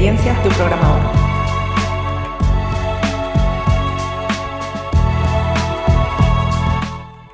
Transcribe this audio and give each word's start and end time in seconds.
Experiencias 0.00 0.42
de 0.42 0.48
un 0.48 0.54
programador. 0.54 1.00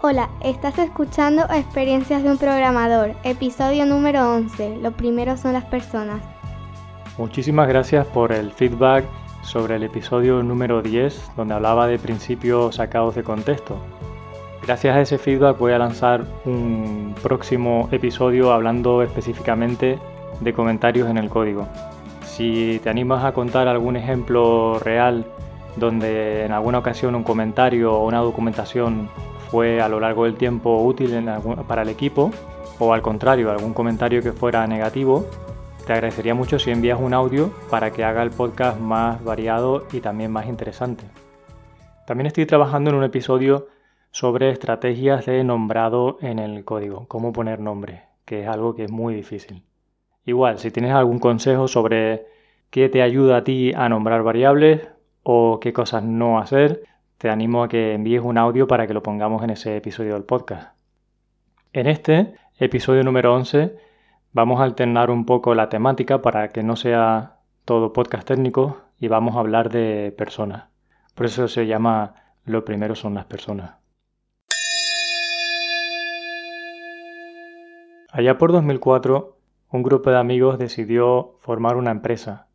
Hola, 0.02 0.30
estás 0.40 0.76
escuchando 0.80 1.44
Experiencias 1.44 2.24
de 2.24 2.30
un 2.30 2.38
programador, 2.38 3.14
episodio 3.22 3.86
número 3.86 4.34
11. 4.34 4.78
Lo 4.78 4.90
primero 4.90 5.36
son 5.36 5.52
las 5.52 5.64
personas. 5.66 6.20
Muchísimas 7.18 7.68
gracias 7.68 8.04
por 8.08 8.32
el 8.32 8.50
feedback 8.50 9.04
sobre 9.42 9.76
el 9.76 9.84
episodio 9.84 10.42
número 10.42 10.82
10, 10.82 11.36
donde 11.36 11.54
hablaba 11.54 11.86
de 11.86 12.00
principios 12.00 12.74
sacados 12.74 13.14
de 13.14 13.22
contexto. 13.22 13.76
Gracias 14.66 14.96
a 14.96 15.00
ese 15.02 15.18
feedback 15.18 15.56
voy 15.56 15.70
a 15.70 15.78
lanzar 15.78 16.24
un 16.44 17.14
próximo 17.22 17.88
episodio 17.92 18.50
hablando 18.50 19.02
específicamente 19.02 20.00
de 20.40 20.52
comentarios 20.52 21.08
en 21.08 21.18
el 21.18 21.28
código. 21.28 21.68
Si 22.36 22.82
te 22.84 22.90
animas 22.90 23.24
a 23.24 23.32
contar 23.32 23.66
algún 23.66 23.96
ejemplo 23.96 24.78
real 24.78 25.24
donde 25.76 26.44
en 26.44 26.52
alguna 26.52 26.80
ocasión 26.80 27.14
un 27.14 27.22
comentario 27.22 27.94
o 27.94 28.06
una 28.06 28.18
documentación 28.18 29.08
fue 29.50 29.80
a 29.80 29.88
lo 29.88 30.00
largo 30.00 30.24
del 30.24 30.34
tiempo 30.34 30.82
útil 30.84 31.18
para 31.66 31.80
el 31.80 31.88
equipo, 31.88 32.30
o 32.78 32.92
al 32.92 33.00
contrario, 33.00 33.50
algún 33.50 33.72
comentario 33.72 34.22
que 34.22 34.32
fuera 34.32 34.66
negativo, 34.66 35.24
te 35.86 35.94
agradecería 35.94 36.34
mucho 36.34 36.58
si 36.58 36.70
envías 36.70 37.00
un 37.00 37.14
audio 37.14 37.54
para 37.70 37.90
que 37.90 38.04
haga 38.04 38.22
el 38.22 38.30
podcast 38.32 38.78
más 38.78 39.24
variado 39.24 39.86
y 39.90 40.00
también 40.00 40.30
más 40.30 40.46
interesante. 40.46 41.04
También 42.06 42.26
estoy 42.26 42.44
trabajando 42.44 42.90
en 42.90 42.96
un 42.96 43.04
episodio 43.04 43.68
sobre 44.10 44.50
estrategias 44.50 45.24
de 45.24 45.42
nombrado 45.42 46.18
en 46.20 46.38
el 46.38 46.66
código, 46.66 47.06
cómo 47.08 47.32
poner 47.32 47.60
nombre, 47.60 48.02
que 48.26 48.42
es 48.42 48.46
algo 48.46 48.74
que 48.74 48.84
es 48.84 48.90
muy 48.90 49.14
difícil. 49.14 49.62
Igual, 50.26 50.58
si 50.58 50.72
tienes 50.72 50.92
algún 50.92 51.20
consejo 51.20 51.68
sobre 51.68 52.26
qué 52.76 52.90
te 52.90 53.00
ayuda 53.00 53.38
a 53.38 53.42
ti 53.42 53.72
a 53.74 53.88
nombrar 53.88 54.22
variables 54.22 54.86
o 55.22 55.60
qué 55.60 55.72
cosas 55.72 56.02
no 56.02 56.38
hacer, 56.38 56.82
te 57.16 57.30
animo 57.30 57.62
a 57.62 57.68
que 57.68 57.94
envíes 57.94 58.20
un 58.20 58.36
audio 58.36 58.66
para 58.66 58.86
que 58.86 58.92
lo 58.92 59.02
pongamos 59.02 59.42
en 59.42 59.48
ese 59.48 59.78
episodio 59.78 60.12
del 60.12 60.24
podcast. 60.24 60.76
En 61.72 61.86
este 61.86 62.34
episodio 62.58 63.02
número 63.02 63.34
11 63.34 63.78
vamos 64.34 64.60
a 64.60 64.64
alternar 64.64 65.10
un 65.10 65.24
poco 65.24 65.54
la 65.54 65.70
temática 65.70 66.20
para 66.20 66.48
que 66.48 66.62
no 66.62 66.76
sea 66.76 67.38
todo 67.64 67.94
podcast 67.94 68.28
técnico 68.28 68.82
y 68.98 69.08
vamos 69.08 69.36
a 69.36 69.40
hablar 69.40 69.70
de 69.70 70.14
personas. 70.14 70.64
Por 71.14 71.24
eso 71.24 71.48
se 71.48 71.66
llama 71.66 72.34
Lo 72.44 72.66
primero 72.66 72.94
son 72.94 73.14
las 73.14 73.24
personas. 73.24 73.76
Allá 78.12 78.36
por 78.36 78.52
2004, 78.52 79.38
un 79.70 79.82
grupo 79.82 80.10
de 80.10 80.18
amigos 80.18 80.58
decidió 80.58 81.38
formar 81.40 81.78
una 81.78 81.90
empresa. 81.90 82.46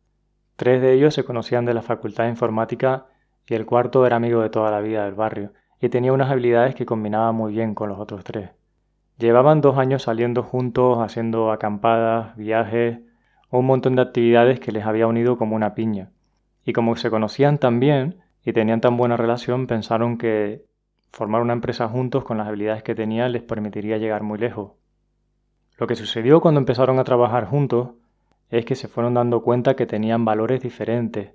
Tres 0.62 0.80
de 0.80 0.92
ellos 0.92 1.12
se 1.12 1.24
conocían 1.24 1.64
de 1.64 1.74
la 1.74 1.82
Facultad 1.82 2.22
de 2.22 2.30
Informática 2.30 3.06
y 3.48 3.54
el 3.54 3.66
cuarto 3.66 4.06
era 4.06 4.14
amigo 4.14 4.42
de 4.42 4.48
toda 4.48 4.70
la 4.70 4.78
vida 4.78 5.04
del 5.04 5.14
barrio 5.14 5.50
y 5.80 5.88
tenía 5.88 6.12
unas 6.12 6.30
habilidades 6.30 6.76
que 6.76 6.86
combinaban 6.86 7.34
muy 7.34 7.52
bien 7.52 7.74
con 7.74 7.88
los 7.88 7.98
otros 7.98 8.22
tres. 8.22 8.50
Llevaban 9.18 9.60
dos 9.60 9.76
años 9.76 10.04
saliendo 10.04 10.44
juntos, 10.44 10.98
haciendo 11.00 11.50
acampadas, 11.50 12.36
viajes, 12.36 13.00
un 13.50 13.66
montón 13.66 13.96
de 13.96 14.02
actividades 14.02 14.60
que 14.60 14.70
les 14.70 14.86
había 14.86 15.08
unido 15.08 15.36
como 15.36 15.56
una 15.56 15.74
piña. 15.74 16.12
Y 16.64 16.72
como 16.72 16.94
se 16.94 17.10
conocían 17.10 17.58
tan 17.58 17.80
bien 17.80 18.20
y 18.44 18.52
tenían 18.52 18.80
tan 18.80 18.96
buena 18.96 19.16
relación, 19.16 19.66
pensaron 19.66 20.16
que 20.16 20.64
formar 21.10 21.42
una 21.42 21.54
empresa 21.54 21.88
juntos 21.88 22.22
con 22.22 22.38
las 22.38 22.46
habilidades 22.46 22.84
que 22.84 22.94
tenían 22.94 23.32
les 23.32 23.42
permitiría 23.42 23.98
llegar 23.98 24.22
muy 24.22 24.38
lejos. 24.38 24.74
Lo 25.76 25.88
que 25.88 25.96
sucedió 25.96 26.40
cuando 26.40 26.60
empezaron 26.60 27.00
a 27.00 27.04
trabajar 27.04 27.46
juntos 27.46 27.94
es 28.52 28.66
que 28.66 28.76
se 28.76 28.86
fueron 28.86 29.14
dando 29.14 29.42
cuenta 29.42 29.74
que 29.74 29.86
tenían 29.86 30.24
valores 30.24 30.60
diferentes 30.60 31.32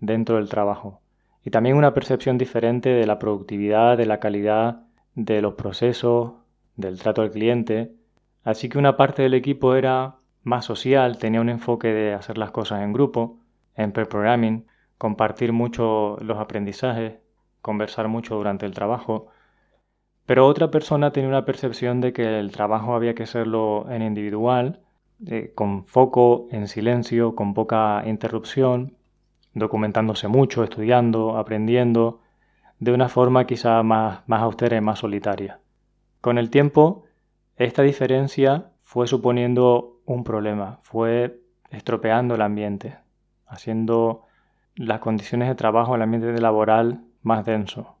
dentro 0.00 0.36
del 0.36 0.48
trabajo 0.48 1.02
y 1.44 1.50
también 1.50 1.76
una 1.76 1.92
percepción 1.92 2.38
diferente 2.38 2.88
de 2.88 3.06
la 3.06 3.18
productividad, 3.18 3.98
de 3.98 4.06
la 4.06 4.18
calidad 4.18 4.84
de 5.14 5.42
los 5.42 5.54
procesos, 5.54 6.32
del 6.76 6.98
trato 6.98 7.20
al 7.20 7.30
cliente. 7.30 7.92
Así 8.44 8.70
que 8.70 8.78
una 8.78 8.96
parte 8.96 9.22
del 9.22 9.34
equipo 9.34 9.74
era 9.74 10.16
más 10.42 10.64
social, 10.64 11.18
tenía 11.18 11.42
un 11.42 11.50
enfoque 11.50 11.88
de 11.88 12.14
hacer 12.14 12.38
las 12.38 12.50
cosas 12.50 12.82
en 12.82 12.94
grupo, 12.94 13.38
en 13.76 13.92
pre-programming, 13.92 14.66
compartir 14.96 15.52
mucho 15.52 16.16
los 16.22 16.38
aprendizajes, 16.38 17.18
conversar 17.60 18.08
mucho 18.08 18.36
durante 18.36 18.64
el 18.64 18.72
trabajo. 18.72 19.28
Pero 20.24 20.46
otra 20.46 20.70
persona 20.70 21.12
tenía 21.12 21.28
una 21.28 21.44
percepción 21.44 22.00
de 22.00 22.14
que 22.14 22.40
el 22.40 22.52
trabajo 22.52 22.94
había 22.94 23.14
que 23.14 23.24
hacerlo 23.24 23.86
en 23.90 24.00
individual, 24.00 24.80
eh, 25.26 25.52
con 25.54 25.86
foco, 25.86 26.48
en 26.50 26.68
silencio, 26.68 27.34
con 27.34 27.54
poca 27.54 28.02
interrupción, 28.06 28.96
documentándose 29.54 30.28
mucho, 30.28 30.64
estudiando, 30.64 31.36
aprendiendo, 31.38 32.20
de 32.80 32.92
una 32.92 33.08
forma 33.08 33.46
quizá 33.46 33.82
más, 33.82 34.22
austera 34.28 34.76
y 34.76 34.80
más 34.80 34.98
solitaria. 34.98 35.60
Con 36.20 36.38
el 36.38 36.50
tiempo, 36.50 37.04
esta 37.56 37.82
diferencia 37.82 38.72
fue 38.82 39.06
suponiendo 39.06 40.00
un 40.04 40.24
problema, 40.24 40.80
fue 40.82 41.40
estropeando 41.70 42.34
el 42.34 42.42
ambiente, 42.42 42.98
haciendo 43.46 44.22
las 44.74 45.00
condiciones 45.00 45.48
de 45.48 45.54
trabajo, 45.54 45.94
el 45.94 46.02
ambiente 46.02 46.40
laboral 46.40 47.04
más 47.22 47.44
denso. 47.44 47.96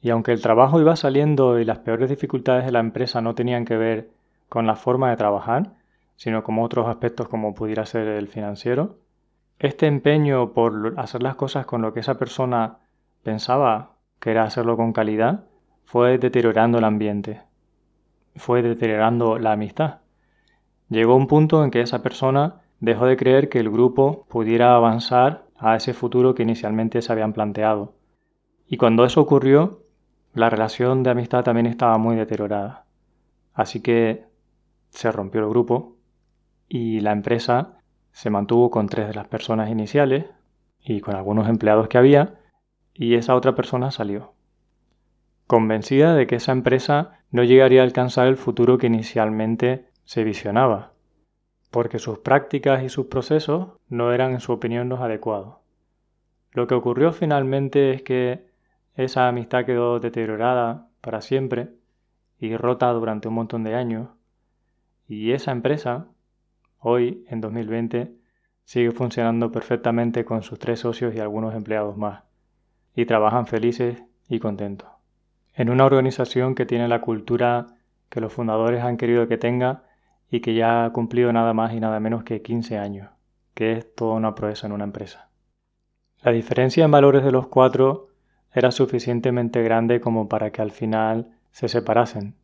Y 0.00 0.10
aunque 0.10 0.32
el 0.32 0.42
trabajo 0.42 0.80
iba 0.80 0.96
saliendo 0.96 1.60
y 1.60 1.64
las 1.64 1.78
peores 1.78 2.10
dificultades 2.10 2.64
de 2.64 2.72
la 2.72 2.80
empresa 2.80 3.20
no 3.20 3.34
tenían 3.34 3.64
que 3.64 3.76
ver 3.76 4.10
con 4.48 4.66
la 4.66 4.74
forma 4.74 5.10
de 5.10 5.16
trabajar, 5.16 5.74
sino 6.22 6.44
con 6.44 6.60
otros 6.60 6.86
aspectos 6.86 7.26
como 7.26 7.52
pudiera 7.52 7.84
ser 7.84 8.06
el 8.06 8.28
financiero, 8.28 9.00
este 9.58 9.88
empeño 9.88 10.52
por 10.52 10.94
hacer 10.96 11.20
las 11.20 11.34
cosas 11.34 11.66
con 11.66 11.82
lo 11.82 11.92
que 11.92 11.98
esa 11.98 12.16
persona 12.16 12.78
pensaba 13.24 13.96
que 14.20 14.30
era 14.30 14.44
hacerlo 14.44 14.76
con 14.76 14.92
calidad, 14.92 15.46
fue 15.82 16.18
deteriorando 16.18 16.78
el 16.78 16.84
ambiente, 16.84 17.40
fue 18.36 18.62
deteriorando 18.62 19.40
la 19.40 19.54
amistad. 19.54 19.98
Llegó 20.90 21.16
un 21.16 21.26
punto 21.26 21.64
en 21.64 21.72
que 21.72 21.80
esa 21.80 22.04
persona 22.04 22.60
dejó 22.78 23.06
de 23.06 23.16
creer 23.16 23.48
que 23.48 23.58
el 23.58 23.68
grupo 23.68 24.24
pudiera 24.28 24.76
avanzar 24.76 25.42
a 25.58 25.74
ese 25.74 25.92
futuro 25.92 26.36
que 26.36 26.44
inicialmente 26.44 27.02
se 27.02 27.10
habían 27.10 27.32
planteado. 27.32 27.94
Y 28.68 28.76
cuando 28.76 29.04
eso 29.04 29.20
ocurrió, 29.20 29.82
la 30.34 30.50
relación 30.50 31.02
de 31.02 31.10
amistad 31.10 31.42
también 31.42 31.66
estaba 31.66 31.98
muy 31.98 32.14
deteriorada. 32.14 32.84
Así 33.54 33.80
que 33.80 34.24
se 34.90 35.10
rompió 35.10 35.40
el 35.40 35.48
grupo 35.48 35.96
y 36.74 37.00
la 37.00 37.12
empresa 37.12 37.76
se 38.12 38.30
mantuvo 38.30 38.70
con 38.70 38.88
tres 38.88 39.08
de 39.08 39.14
las 39.14 39.28
personas 39.28 39.68
iniciales 39.68 40.24
y 40.80 41.02
con 41.02 41.14
algunos 41.14 41.46
empleados 41.50 41.86
que 41.88 41.98
había 41.98 42.40
y 42.94 43.14
esa 43.14 43.34
otra 43.34 43.54
persona 43.54 43.90
salió 43.90 44.32
convencida 45.46 46.14
de 46.14 46.26
que 46.26 46.36
esa 46.36 46.52
empresa 46.52 47.18
no 47.30 47.44
llegaría 47.44 47.82
a 47.82 47.84
alcanzar 47.84 48.26
el 48.26 48.38
futuro 48.38 48.78
que 48.78 48.86
inicialmente 48.86 49.84
se 50.04 50.24
visionaba, 50.24 50.94
porque 51.70 51.98
sus 51.98 52.20
prácticas 52.20 52.82
y 52.82 52.88
sus 52.88 53.08
procesos 53.08 53.74
no 53.90 54.14
eran 54.14 54.32
en 54.32 54.40
su 54.40 54.52
opinión 54.52 54.88
los 54.88 55.00
adecuados. 55.00 55.56
Lo 56.52 56.66
que 56.66 56.74
ocurrió 56.74 57.12
finalmente 57.12 57.92
es 57.92 58.00
que 58.00 58.46
esa 58.94 59.28
amistad 59.28 59.66
quedó 59.66 60.00
deteriorada 60.00 60.88
para 61.02 61.20
siempre 61.20 61.74
y 62.38 62.56
rota 62.56 62.90
durante 62.90 63.28
un 63.28 63.34
montón 63.34 63.62
de 63.62 63.74
años, 63.74 64.08
y 65.06 65.32
esa 65.32 65.52
empresa, 65.52 66.06
hoy, 66.82 67.24
en 67.28 67.40
2020, 67.40 68.14
sigue 68.64 68.92
funcionando 68.92 69.50
perfectamente 69.50 70.24
con 70.24 70.42
sus 70.42 70.58
tres 70.58 70.80
socios 70.80 71.14
y 71.14 71.20
algunos 71.20 71.54
empleados 71.54 71.96
más, 71.96 72.24
y 72.94 73.06
trabajan 73.06 73.46
felices 73.46 74.02
y 74.28 74.38
contentos 74.38 74.92
en 75.54 75.70
una 75.70 75.84
organización 75.84 76.54
que 76.54 76.66
tiene 76.66 76.88
la 76.88 77.00
cultura 77.00 77.66
que 78.08 78.20
los 78.20 78.32
fundadores 78.32 78.82
han 78.82 78.96
querido 78.96 79.28
que 79.28 79.38
tenga 79.38 79.84
y 80.30 80.40
que 80.40 80.54
ya 80.54 80.84
ha 80.84 80.92
cumplido 80.92 81.32
nada 81.32 81.52
más 81.52 81.72
y 81.74 81.80
nada 81.80 82.00
menos 82.00 82.24
que 82.24 82.42
15 82.42 82.78
años, 82.78 83.10
que 83.54 83.72
es 83.72 83.94
toda 83.94 84.14
una 84.14 84.34
proeza 84.34 84.66
en 84.66 84.72
una 84.72 84.84
empresa. 84.84 85.28
La 86.22 86.32
diferencia 86.32 86.84
en 86.84 86.90
valores 86.90 87.24
de 87.24 87.32
los 87.32 87.48
cuatro 87.48 88.08
era 88.52 88.70
suficientemente 88.70 89.62
grande 89.62 90.00
como 90.00 90.28
para 90.28 90.50
que 90.50 90.62
al 90.62 90.70
final 90.70 91.36
se 91.50 91.68
separasen, 91.68 92.34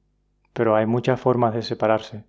pero 0.52 0.76
hay 0.76 0.86
muchas 0.86 1.20
formas 1.20 1.54
de 1.54 1.62
separarse, 1.62 2.24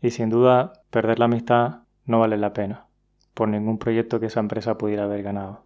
y 0.00 0.10
sin 0.10 0.30
duda 0.30 0.72
perder 0.90 1.18
la 1.18 1.26
amistad 1.26 1.80
no 2.04 2.20
vale 2.20 2.36
la 2.36 2.52
pena, 2.52 2.86
por 3.34 3.48
ningún 3.48 3.78
proyecto 3.78 4.20
que 4.20 4.26
esa 4.26 4.40
empresa 4.40 4.78
pudiera 4.78 5.04
haber 5.04 5.22
ganado. 5.22 5.64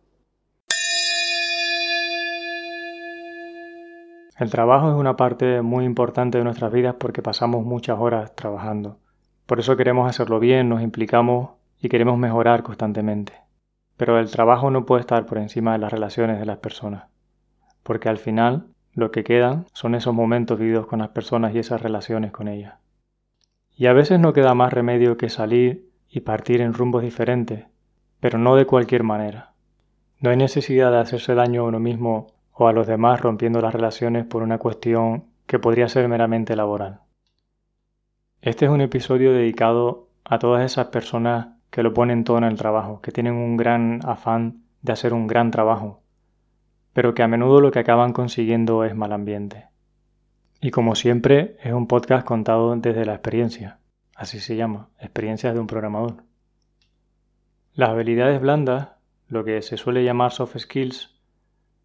El 4.38 4.50
trabajo 4.50 4.88
es 4.88 4.96
una 4.96 5.16
parte 5.16 5.62
muy 5.62 5.84
importante 5.84 6.38
de 6.38 6.44
nuestras 6.44 6.72
vidas 6.72 6.96
porque 6.98 7.22
pasamos 7.22 7.64
muchas 7.64 7.98
horas 8.00 8.34
trabajando. 8.34 8.98
Por 9.46 9.60
eso 9.60 9.76
queremos 9.76 10.08
hacerlo 10.08 10.40
bien, 10.40 10.68
nos 10.68 10.82
implicamos 10.82 11.50
y 11.80 11.88
queremos 11.88 12.18
mejorar 12.18 12.62
constantemente. 12.62 13.34
Pero 13.96 14.18
el 14.18 14.30
trabajo 14.30 14.70
no 14.70 14.84
puede 14.84 15.02
estar 15.02 15.26
por 15.26 15.38
encima 15.38 15.74
de 15.74 15.78
las 15.78 15.92
relaciones 15.92 16.40
de 16.40 16.46
las 16.46 16.58
personas, 16.58 17.04
porque 17.82 18.08
al 18.08 18.18
final 18.18 18.66
lo 18.94 19.10
que 19.10 19.22
quedan 19.22 19.66
son 19.74 19.94
esos 19.94 20.14
momentos 20.14 20.58
vividos 20.58 20.86
con 20.86 20.98
las 20.98 21.10
personas 21.10 21.54
y 21.54 21.58
esas 21.58 21.80
relaciones 21.80 22.32
con 22.32 22.48
ellas. 22.48 22.81
Y 23.74 23.86
a 23.86 23.92
veces 23.92 24.20
no 24.20 24.32
queda 24.32 24.54
más 24.54 24.72
remedio 24.72 25.16
que 25.16 25.28
salir 25.28 25.90
y 26.08 26.20
partir 26.20 26.60
en 26.60 26.74
rumbos 26.74 27.02
diferentes, 27.02 27.66
pero 28.20 28.38
no 28.38 28.56
de 28.56 28.66
cualquier 28.66 29.02
manera. 29.02 29.54
No 30.20 30.30
hay 30.30 30.36
necesidad 30.36 30.92
de 30.92 30.98
hacerse 30.98 31.34
daño 31.34 31.62
a 31.62 31.68
uno 31.68 31.80
mismo 31.80 32.28
o 32.52 32.68
a 32.68 32.72
los 32.72 32.86
demás 32.86 33.20
rompiendo 33.20 33.60
las 33.60 33.74
relaciones 33.74 34.24
por 34.26 34.42
una 34.42 34.58
cuestión 34.58 35.24
que 35.46 35.58
podría 35.58 35.88
ser 35.88 36.06
meramente 36.08 36.54
laboral. 36.54 37.00
Este 38.40 38.66
es 38.66 38.70
un 38.70 38.80
episodio 38.80 39.32
dedicado 39.32 40.08
a 40.24 40.38
todas 40.38 40.64
esas 40.64 40.88
personas 40.88 41.48
que 41.70 41.82
lo 41.82 41.94
ponen 41.94 42.24
todo 42.24 42.38
en 42.38 42.44
el 42.44 42.56
trabajo, 42.56 43.00
que 43.00 43.12
tienen 43.12 43.34
un 43.34 43.56
gran 43.56 44.00
afán 44.04 44.64
de 44.82 44.92
hacer 44.92 45.14
un 45.14 45.26
gran 45.26 45.50
trabajo, 45.50 46.02
pero 46.92 47.14
que 47.14 47.22
a 47.22 47.28
menudo 47.28 47.60
lo 47.60 47.70
que 47.70 47.78
acaban 47.78 48.12
consiguiendo 48.12 48.84
es 48.84 48.94
mal 48.94 49.12
ambiente. 49.12 49.71
Y 50.64 50.70
como 50.70 50.94
siempre, 50.94 51.56
es 51.64 51.72
un 51.72 51.88
podcast 51.88 52.24
contado 52.24 52.76
desde 52.76 53.04
la 53.04 53.14
experiencia, 53.14 53.80
así 54.14 54.38
se 54.38 54.54
llama, 54.54 54.90
experiencias 55.00 55.54
de 55.54 55.58
un 55.58 55.66
programador. 55.66 56.22
Las 57.74 57.90
habilidades 57.90 58.40
blandas, 58.40 58.90
lo 59.26 59.42
que 59.42 59.60
se 59.62 59.76
suele 59.76 60.04
llamar 60.04 60.30
soft 60.30 60.56
skills, 60.56 61.20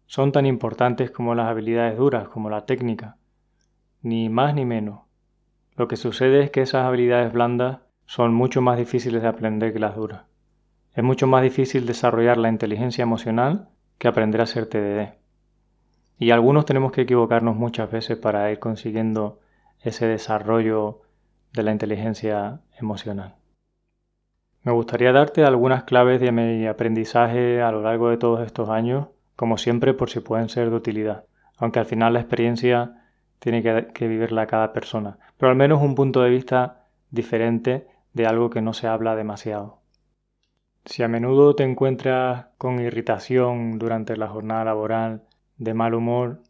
son 0.06 0.30
tan 0.30 0.46
importantes 0.46 1.10
como 1.10 1.34
las 1.34 1.48
habilidades 1.48 1.98
duras, 1.98 2.28
como 2.28 2.50
la 2.50 2.66
técnica, 2.66 3.16
ni 4.02 4.28
más 4.28 4.54
ni 4.54 4.64
menos. 4.64 5.00
Lo 5.74 5.88
que 5.88 5.96
sucede 5.96 6.44
es 6.44 6.52
que 6.52 6.62
esas 6.62 6.86
habilidades 6.86 7.32
blandas 7.32 7.80
son 8.06 8.32
mucho 8.32 8.62
más 8.62 8.78
difíciles 8.78 9.22
de 9.22 9.28
aprender 9.28 9.72
que 9.72 9.80
las 9.80 9.96
duras. 9.96 10.22
Es 10.94 11.02
mucho 11.02 11.26
más 11.26 11.42
difícil 11.42 11.84
desarrollar 11.84 12.38
la 12.38 12.48
inteligencia 12.48 13.02
emocional 13.02 13.70
que 13.98 14.06
aprender 14.06 14.40
a 14.40 14.46
ser 14.46 14.66
TDD. 14.66 15.18
Y 16.18 16.30
algunos 16.30 16.64
tenemos 16.64 16.92
que 16.92 17.02
equivocarnos 17.02 17.56
muchas 17.56 17.90
veces 17.90 18.18
para 18.18 18.50
ir 18.50 18.58
consiguiendo 18.58 19.40
ese 19.80 20.06
desarrollo 20.06 21.02
de 21.52 21.62
la 21.62 21.72
inteligencia 21.72 22.60
emocional. 22.78 23.36
Me 24.62 24.72
gustaría 24.72 25.12
darte 25.12 25.44
algunas 25.44 25.84
claves 25.84 26.20
de 26.20 26.32
mi 26.32 26.66
aprendizaje 26.66 27.62
a 27.62 27.70
lo 27.70 27.82
largo 27.82 28.10
de 28.10 28.18
todos 28.18 28.44
estos 28.44 28.68
años, 28.68 29.06
como 29.36 29.56
siempre 29.56 29.94
por 29.94 30.10
si 30.10 30.20
pueden 30.20 30.48
ser 30.48 30.70
de 30.70 30.76
utilidad, 30.76 31.24
aunque 31.56 31.78
al 31.78 31.86
final 31.86 32.12
la 32.12 32.20
experiencia 32.20 33.02
tiene 33.38 33.62
que, 33.62 34.08
vivirla 34.08 34.46
cada 34.46 34.72
persona, 34.72 35.18
pero 35.36 35.50
al 35.50 35.56
menos 35.56 35.80
un 35.80 35.94
punto 35.94 36.22
de 36.22 36.30
vista 36.30 36.86
diferente 37.10 37.86
de 38.12 38.26
algo 38.26 38.50
que 38.50 38.60
no 38.60 38.72
se 38.72 38.88
habla 38.88 39.14
demasiado. 39.14 39.78
Si 40.84 41.02
a 41.02 41.08
menudo 41.08 41.54
te 41.54 41.62
encuentras 41.62 42.46
con 42.58 42.80
irritación 42.80 43.78
durante 43.78 44.16
la 44.16 44.28
jornada 44.28 44.64
laboral, 44.64 45.22
de 45.58 45.74
mal 45.74 45.94
humor 45.94 46.40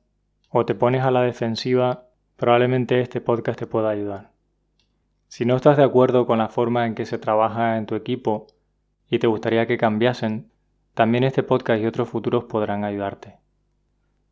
o 0.50 0.64
te 0.64 0.74
pones 0.74 1.02
a 1.02 1.10
la 1.10 1.22
defensiva, 1.22 2.04
probablemente 2.36 3.00
este 3.00 3.20
podcast 3.20 3.58
te 3.58 3.66
pueda 3.66 3.90
ayudar. 3.90 4.30
Si 5.28 5.44
no 5.44 5.56
estás 5.56 5.76
de 5.76 5.84
acuerdo 5.84 6.26
con 6.26 6.38
la 6.38 6.48
forma 6.48 6.86
en 6.86 6.94
que 6.94 7.04
se 7.04 7.18
trabaja 7.18 7.76
en 7.76 7.86
tu 7.86 7.94
equipo 7.94 8.46
y 9.10 9.18
te 9.18 9.26
gustaría 9.26 9.66
que 9.66 9.76
cambiasen, 9.76 10.50
también 10.94 11.24
este 11.24 11.42
podcast 11.42 11.82
y 11.82 11.86
otros 11.86 12.08
futuros 12.08 12.44
podrán 12.44 12.84
ayudarte. 12.84 13.36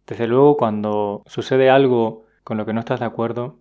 Desde 0.06 0.26
luego, 0.26 0.56
cuando 0.56 1.22
sucede 1.26 1.68
algo 1.68 2.24
con 2.44 2.56
lo 2.56 2.64
que 2.64 2.72
no 2.72 2.80
estás 2.80 3.00
de 3.00 3.06
acuerdo, 3.06 3.58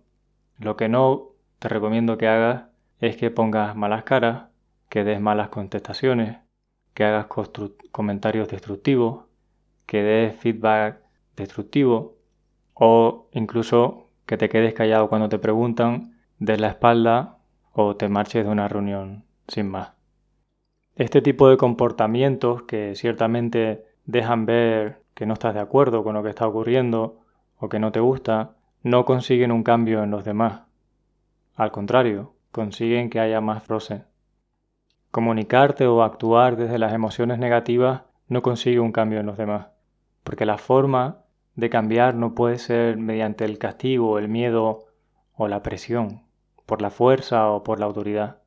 lo 0.58 0.76
que 0.76 0.88
no 0.88 1.32
te 1.58 1.68
recomiendo 1.68 2.18
que 2.18 2.28
hagas 2.28 2.64
es 3.00 3.16
que 3.16 3.30
pongas 3.30 3.76
malas 3.76 4.04
caras, 4.04 4.48
que 4.88 5.04
des 5.04 5.20
malas 5.20 5.48
contestaciones, 5.48 6.38
que 6.94 7.04
hagas 7.04 7.26
comentarios 7.90 8.48
destructivos, 8.48 9.24
que 9.86 10.02
des 10.02 10.36
feedback 10.36 11.05
destructivo 11.36 12.16
o 12.74 13.28
incluso 13.32 14.08
que 14.26 14.36
te 14.36 14.48
quedes 14.48 14.74
callado 14.74 15.08
cuando 15.08 15.28
te 15.28 15.38
preguntan 15.38 16.16
des 16.38 16.60
la 16.60 16.68
espalda 16.68 17.38
o 17.72 17.96
te 17.96 18.08
marches 18.08 18.44
de 18.44 18.50
una 18.50 18.68
reunión 18.68 19.24
sin 19.48 19.68
más. 19.68 19.92
Este 20.94 21.20
tipo 21.20 21.48
de 21.48 21.56
comportamientos 21.56 22.62
que 22.62 22.94
ciertamente 22.94 23.84
dejan 24.06 24.46
ver 24.46 25.02
que 25.14 25.26
no 25.26 25.34
estás 25.34 25.54
de 25.54 25.60
acuerdo 25.60 26.02
con 26.02 26.14
lo 26.14 26.22
que 26.22 26.30
está 26.30 26.46
ocurriendo 26.46 27.20
o 27.58 27.68
que 27.68 27.78
no 27.78 27.92
te 27.92 28.00
gusta, 28.00 28.56
no 28.82 29.04
consiguen 29.04 29.52
un 29.52 29.62
cambio 29.62 30.02
en 30.02 30.10
los 30.10 30.24
demás. 30.24 30.62
Al 31.54 31.70
contrario, 31.70 32.34
consiguen 32.52 33.10
que 33.10 33.20
haya 33.20 33.40
más 33.40 33.66
roce. 33.66 34.04
Comunicarte 35.10 35.86
o 35.86 36.02
actuar 36.02 36.56
desde 36.56 36.78
las 36.78 36.92
emociones 36.92 37.38
negativas 37.38 38.02
no 38.28 38.42
consigue 38.42 38.80
un 38.80 38.92
cambio 38.92 39.20
en 39.20 39.26
los 39.26 39.38
demás, 39.38 39.68
porque 40.22 40.46
la 40.46 40.58
forma 40.58 41.25
de 41.56 41.70
cambiar 41.70 42.14
no 42.14 42.34
puede 42.34 42.58
ser 42.58 42.98
mediante 42.98 43.44
el 43.44 43.58
castigo, 43.58 44.18
el 44.18 44.28
miedo 44.28 44.86
o 45.34 45.48
la 45.48 45.62
presión 45.62 46.22
por 46.66 46.82
la 46.82 46.90
fuerza 46.90 47.48
o 47.50 47.62
por 47.62 47.80
la 47.80 47.86
autoridad, 47.86 48.38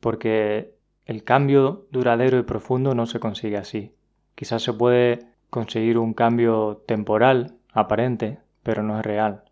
porque 0.00 0.74
el 1.04 1.22
cambio 1.22 1.86
duradero 1.90 2.38
y 2.38 2.42
profundo 2.42 2.94
no 2.94 3.06
se 3.06 3.20
consigue 3.20 3.58
así. 3.58 3.94
Quizás 4.34 4.62
se 4.62 4.72
puede 4.72 5.18
conseguir 5.50 5.98
un 5.98 6.14
cambio 6.14 6.82
temporal, 6.86 7.58
aparente, 7.72 8.40
pero 8.62 8.82
no 8.82 8.98
es 8.98 9.04
real. 9.04 9.44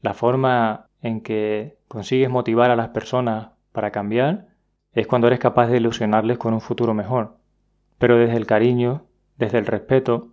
La 0.00 0.14
forma 0.14 0.86
en 1.02 1.20
que 1.20 1.78
consigues 1.88 2.30
motivar 2.30 2.70
a 2.70 2.76
las 2.76 2.88
personas 2.88 3.50
para 3.72 3.90
cambiar 3.90 4.48
es 4.92 5.06
cuando 5.06 5.26
eres 5.26 5.38
capaz 5.38 5.66
de 5.66 5.76
ilusionarles 5.76 6.38
con 6.38 6.54
un 6.54 6.60
futuro 6.62 6.94
mejor, 6.94 7.36
pero 7.98 8.16
desde 8.16 8.36
el 8.36 8.46
cariño, 8.46 9.04
desde 9.36 9.58
el 9.58 9.66
respeto 9.66 10.32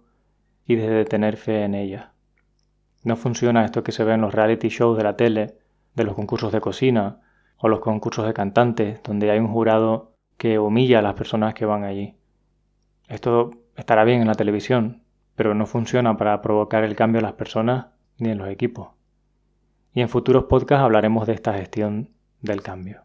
y 0.65 0.75
desde 0.75 1.05
tener 1.05 1.37
fe 1.37 1.63
en 1.63 1.75
ellas. 1.75 2.07
No 3.03 3.15
funciona 3.15 3.65
esto 3.65 3.83
que 3.83 3.91
se 3.91 4.03
ve 4.03 4.13
en 4.13 4.21
los 4.21 4.33
reality 4.33 4.69
shows 4.69 4.97
de 4.97 5.03
la 5.03 5.17
tele, 5.17 5.57
de 5.95 6.03
los 6.03 6.15
concursos 6.15 6.51
de 6.51 6.61
cocina 6.61 7.21
o 7.57 7.67
los 7.67 7.79
concursos 7.79 8.25
de 8.25 8.33
cantantes, 8.33 9.01
donde 9.03 9.31
hay 9.31 9.39
un 9.39 9.47
jurado 9.47 10.13
que 10.37 10.59
humilla 10.59 10.99
a 10.99 11.01
las 11.01 11.13
personas 11.13 11.53
que 11.53 11.65
van 11.65 11.83
allí. 11.83 12.15
Esto 13.07 13.51
estará 13.75 14.03
bien 14.03 14.21
en 14.21 14.27
la 14.27 14.35
televisión, 14.35 15.03
pero 15.35 15.53
no 15.53 15.65
funciona 15.65 16.17
para 16.17 16.41
provocar 16.41 16.83
el 16.83 16.95
cambio 16.95 17.19
en 17.19 17.25
las 17.25 17.33
personas 17.33 17.87
ni 18.17 18.29
en 18.29 18.37
los 18.37 18.49
equipos. 18.49 18.89
Y 19.93 20.01
en 20.01 20.09
futuros 20.09 20.45
podcasts 20.45 20.83
hablaremos 20.83 21.27
de 21.27 21.33
esta 21.33 21.53
gestión 21.53 22.09
del 22.41 22.61
cambio. 22.61 23.03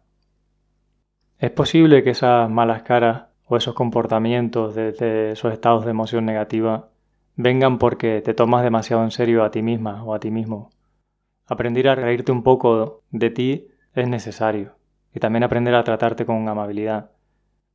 Es 1.38 1.50
posible 1.50 2.02
que 2.02 2.10
esas 2.10 2.50
malas 2.50 2.82
caras 2.82 3.26
o 3.44 3.56
esos 3.56 3.74
comportamientos 3.74 4.74
de, 4.74 5.30
esos 5.32 5.52
estados 5.52 5.84
de 5.84 5.90
emoción 5.90 6.24
negativa 6.24 6.90
vengan 7.38 7.78
porque 7.78 8.20
te 8.20 8.34
tomas 8.34 8.62
demasiado 8.62 9.02
en 9.04 9.10
serio 9.10 9.44
a 9.44 9.50
ti 9.50 9.62
misma 9.62 10.04
o 10.04 10.12
a 10.12 10.20
ti 10.20 10.30
mismo 10.30 10.70
Aprender 11.50 11.88
a 11.88 11.94
reírte 11.94 12.30
un 12.30 12.42
poco 12.42 13.04
de 13.10 13.30
ti 13.30 13.68
es 13.94 14.06
necesario 14.06 14.74
y 15.14 15.18
también 15.18 15.44
aprender 15.44 15.74
a 15.74 15.82
tratarte 15.82 16.26
con 16.26 16.46
amabilidad, 16.46 17.10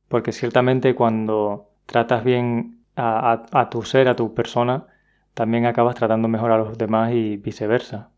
porque 0.06 0.30
ciertamente 0.30 0.94
cuando 0.94 1.70
tratas 1.84 2.22
bien 2.22 2.84
a, 2.94 3.68
tu 3.72 3.82
ser, 3.82 4.06
a 4.06 4.14
tu 4.14 4.32
persona, 4.32 4.86
también 5.34 5.66
acabas 5.66 5.96
tratando 5.96 6.28
mejor 6.28 6.52
a 6.52 6.58
los 6.58 6.78
demás 6.78 7.14
y 7.14 7.36
viceversa. 7.36 8.10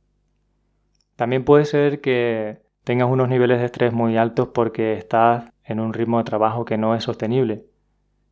También 1.16 1.44
puede 1.44 1.64
ser 1.64 2.02
que 2.02 2.60
tengas 2.84 3.08
unos 3.08 3.30
niveles 3.30 3.58
de 3.60 3.64
estrés 3.64 3.94
muy 3.94 4.18
altos 4.18 4.48
porque 4.48 4.92
estás 4.92 5.50
en 5.64 5.80
un 5.80 5.94
ritmo 5.94 6.18
de 6.18 6.24
trabajo 6.24 6.66
que 6.66 6.76
no 6.76 6.94
es 6.94 7.04
sostenible. 7.04 7.64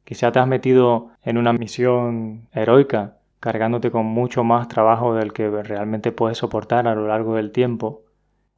Quizá 0.05 0.33
te 0.33 0.39
has 0.39 0.47
metido 0.47 1.11
en 1.23 1.39
una 1.39 1.53
misión 1.53 2.49
heroica 2.53 3.19
cargándote 3.41 3.91
con 3.91 4.07
mucho 4.07 4.43
más 4.45 4.69
trabajo 4.69 5.15
del 5.15 5.33
que 5.33 5.51
realmente 5.63 6.13
puedes 6.13 6.39
soportar 6.39 6.89
a 6.89 6.95
lo 6.95 7.09
largo 7.09 7.35
del 7.35 7.53
tiempo, 7.53 8.05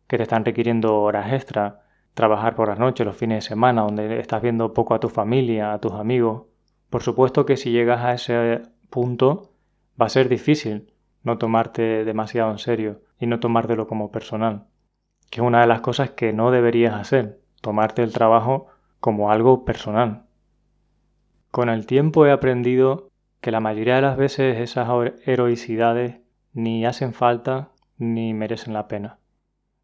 que 0.07 0.17
te 0.17 0.23
están 0.23 0.45
requiriendo 0.45 1.01
horas 1.01 1.33
extra, 1.33 1.83
trabajar 2.15 2.55
por 2.55 2.69
las 2.69 2.79
noches, 2.79 3.05
los 3.05 3.17
fines 3.17 3.45
de 3.45 3.49
semana, 3.49 3.83
donde 3.83 4.21
estás 4.21 4.43
viendo 4.43 4.73
poco 4.73 4.95
a 4.95 5.01
tu 5.01 5.09
familia, 5.09 5.73
a 5.73 5.81
tus 5.81 5.93
amigos. 5.93 6.45
Por 6.89 7.03
supuesto 7.03 7.45
que 7.47 7.57
si 7.57 7.73
llegas 7.73 8.05
a 8.05 8.15
ese 8.15 8.63
punto 8.91 9.51
va 10.01 10.07
a 10.07 10.11
ser 10.11 10.29
difícil 10.29 10.93
no 11.25 11.39
tomarte 11.39 12.05
demasiado 12.05 12.53
en 12.53 12.59
serio 12.59 13.01
y 13.19 13.27
no 13.27 13.41
tomártelo 13.41 13.89
como 13.89 14.13
personal, 14.13 14.67
que 15.31 15.41
es 15.41 15.47
una 15.47 15.63
de 15.63 15.67
las 15.67 15.81
cosas 15.81 16.11
que 16.11 16.33
no 16.33 16.53
deberías 16.53 16.95
hacer, 16.95 17.41
tomarte 17.61 18.05
el 18.05 18.13
trabajo 18.13 18.69
como 19.01 19.33
algo 19.33 19.65
personal. 19.65 20.26
Con 21.57 21.71
el 21.71 21.87
tiempo 21.87 22.27
he 22.27 22.33
aprendido 22.33 23.09
que 23.41 23.51
la 23.51 23.61
mayoría 23.61 23.95
de 23.95 24.03
las 24.03 24.19
veces 24.19 24.59
esas 24.59 24.91
heroicidades 25.25 26.19
ni 26.53 26.85
hacen 26.85 27.15
falta 27.15 27.71
ni 27.97 28.35
merecen 28.35 28.75
la 28.75 28.89
pena. 28.89 29.21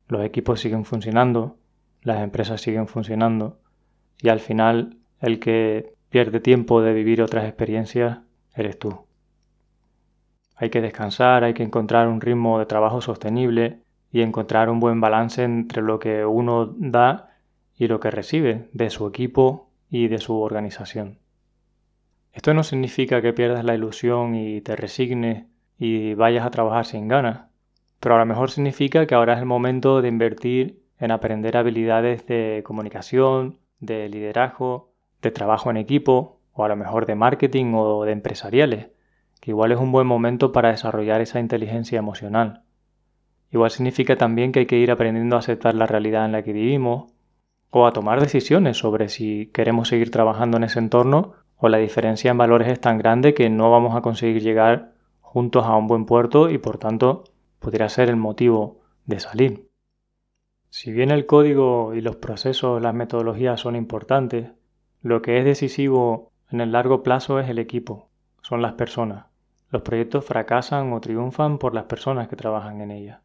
Los 0.07 0.23
equipos 0.23 0.61
siguen 0.61 0.85
funcionando, 0.85 1.57
las 2.03 2.23
empresas 2.23 2.61
siguen 2.61 2.89
funcionando 2.89 3.59
y 4.21 4.29
al 4.29 4.41
final 4.41 4.99
el 5.19 5.41
que 5.41 5.95
pierde 6.11 6.41
tiempo 6.41 6.83
de 6.83 6.93
vivir 6.93 7.23
otras 7.23 7.47
experiencias 7.47 8.19
eres 8.55 8.79
tú. 8.79 9.07
Hay 10.57 10.69
que 10.69 10.83
descansar, 10.83 11.43
hay 11.43 11.55
que 11.55 11.63
encontrar 11.63 12.07
un 12.07 12.21
ritmo 12.21 12.59
de 12.59 12.67
trabajo 12.67 13.01
sostenible 13.01 13.81
y 14.13 14.21
encontrar 14.21 14.69
un 14.69 14.79
buen 14.79 15.01
balance 15.01 15.43
entre 15.43 15.81
lo 15.81 15.99
que 15.99 16.27
uno 16.27 16.67
da 16.67 17.31
y 17.79 17.87
lo 17.89 17.99
que 17.99 18.11
recibe 18.11 18.69
de 18.75 18.91
su 18.91 19.07
equipo 19.07 19.71
y 19.89 20.09
de 20.09 20.19
su 20.19 20.39
organización. 20.39 21.22
Esto 22.33 22.55
no 22.55 22.63
significa 22.63 23.21
que 23.21 23.35
pierdas 23.35 23.65
la 23.65 23.75
ilusión 23.75 24.35
y 24.35 24.63
te 24.63 24.75
resignes 24.75 25.45
y 25.79 26.15
vayas 26.15 26.47
a 26.47 26.51
trabajar 26.51 26.87
sin 26.87 27.07
ganas, 27.07 27.49
pero 28.01 28.15
a 28.15 28.19
lo 28.19 28.27
mejor 28.27 28.51
significa 28.51 29.07
que 29.07 29.15
ahora 29.15 29.35
es 29.35 29.39
el 29.41 29.47
momento 29.47 30.01
de 30.01 30.09
invertir 30.09 30.83
en 30.99 31.11
aprender 31.11 31.57
habilidades 31.57 32.27
de 32.27 32.63
comunicación, 32.65 33.59
de 33.81 34.09
liderazgo, 34.09 34.93
de 35.21 35.31
trabajo 35.31 35.71
en 35.71 35.77
equipo 35.77 36.41
o 36.53 36.65
a 36.65 36.69
lo 36.69 36.77
mejor 36.77 37.07
de 37.07 37.17
marketing 37.17 37.75
o 37.75 38.05
de 38.05 38.13
empresariales, 38.13 38.89
que 39.41 39.51
igual 39.51 39.73
es 39.73 39.79
un 39.79 39.93
buen 39.93 40.07
momento 40.07 40.53
para 40.53 40.71
desarrollar 40.71 41.21
esa 41.21 41.41
inteligencia 41.41 41.99
emocional. 41.99 42.63
Igual 43.51 43.71
significa 43.71 44.17
también 44.17 44.53
que 44.53 44.61
hay 44.61 44.67
que 44.67 44.79
ir 44.79 44.91
aprendiendo 44.91 45.37
a 45.37 45.41
aceptar 45.41 45.75
la 45.75 45.87
realidad 45.87 46.25
en 46.25 46.33
la 46.33 46.43
que 46.43 46.55
vivimos 46.55 47.13
o 47.71 47.87
a 47.87 47.93
tomar 47.93 48.21
decisiones 48.21 48.79
sobre 48.79 49.09
si 49.09 49.51
queremos 49.53 49.89
seguir 49.89 50.11
trabajando 50.11 50.57
en 50.57 50.65
ese 50.65 50.79
entorno 50.79 51.35
o 51.65 51.69
la 51.69 51.79
diferencia 51.79 52.33
en 52.33 52.39
valores 52.39 52.67
es 52.67 52.81
tan 52.81 52.99
grande 52.99 53.35
que 53.35 53.49
no 53.49 53.71
vamos 53.71 53.95
a 53.95 54.01
conseguir 54.01 54.43
llegar 54.43 54.95
juntos 55.21 55.65
a 55.65 55.77
un 55.77 55.87
buen 55.87 56.07
puerto 56.07 56.51
y 56.51 56.59
por 56.59 56.77
tanto 56.77 57.23
podría 57.61 57.89
ser 57.89 58.09
el 58.09 58.17
motivo 58.17 58.81
de 59.07 59.21
salir. 59.21 59.69
Si 60.71 60.91
bien 60.91 61.13
el 61.13 61.25
código 61.25 61.95
y 61.95 62.01
los 62.01 62.17
procesos, 62.17 62.83
las 62.83 62.95
metodologías 62.95 63.61
son 63.61 63.77
importantes, 63.77 64.51
lo 65.03 65.23
que 65.23 65.39
es 65.39 65.45
decisivo 65.45 66.33
en 66.51 66.61
el 66.61 66.73
largo 66.73 67.05
plazo 67.05 67.39
es 67.39 67.49
el 67.49 67.61
equipo, 67.61 68.09
son 68.43 68.61
las 68.61 68.73
personas. 68.73 69.27
Los 69.71 69.83
proyectos 69.83 70.25
fracasan 70.25 70.93
o 70.93 71.01
triunfan 71.01 71.59
por 71.59 71.75
las 71.75 71.85
personas 71.85 72.27
que 72.27 72.35
trabajan 72.35 72.81
en 72.81 72.91
ellas. 72.91 73.21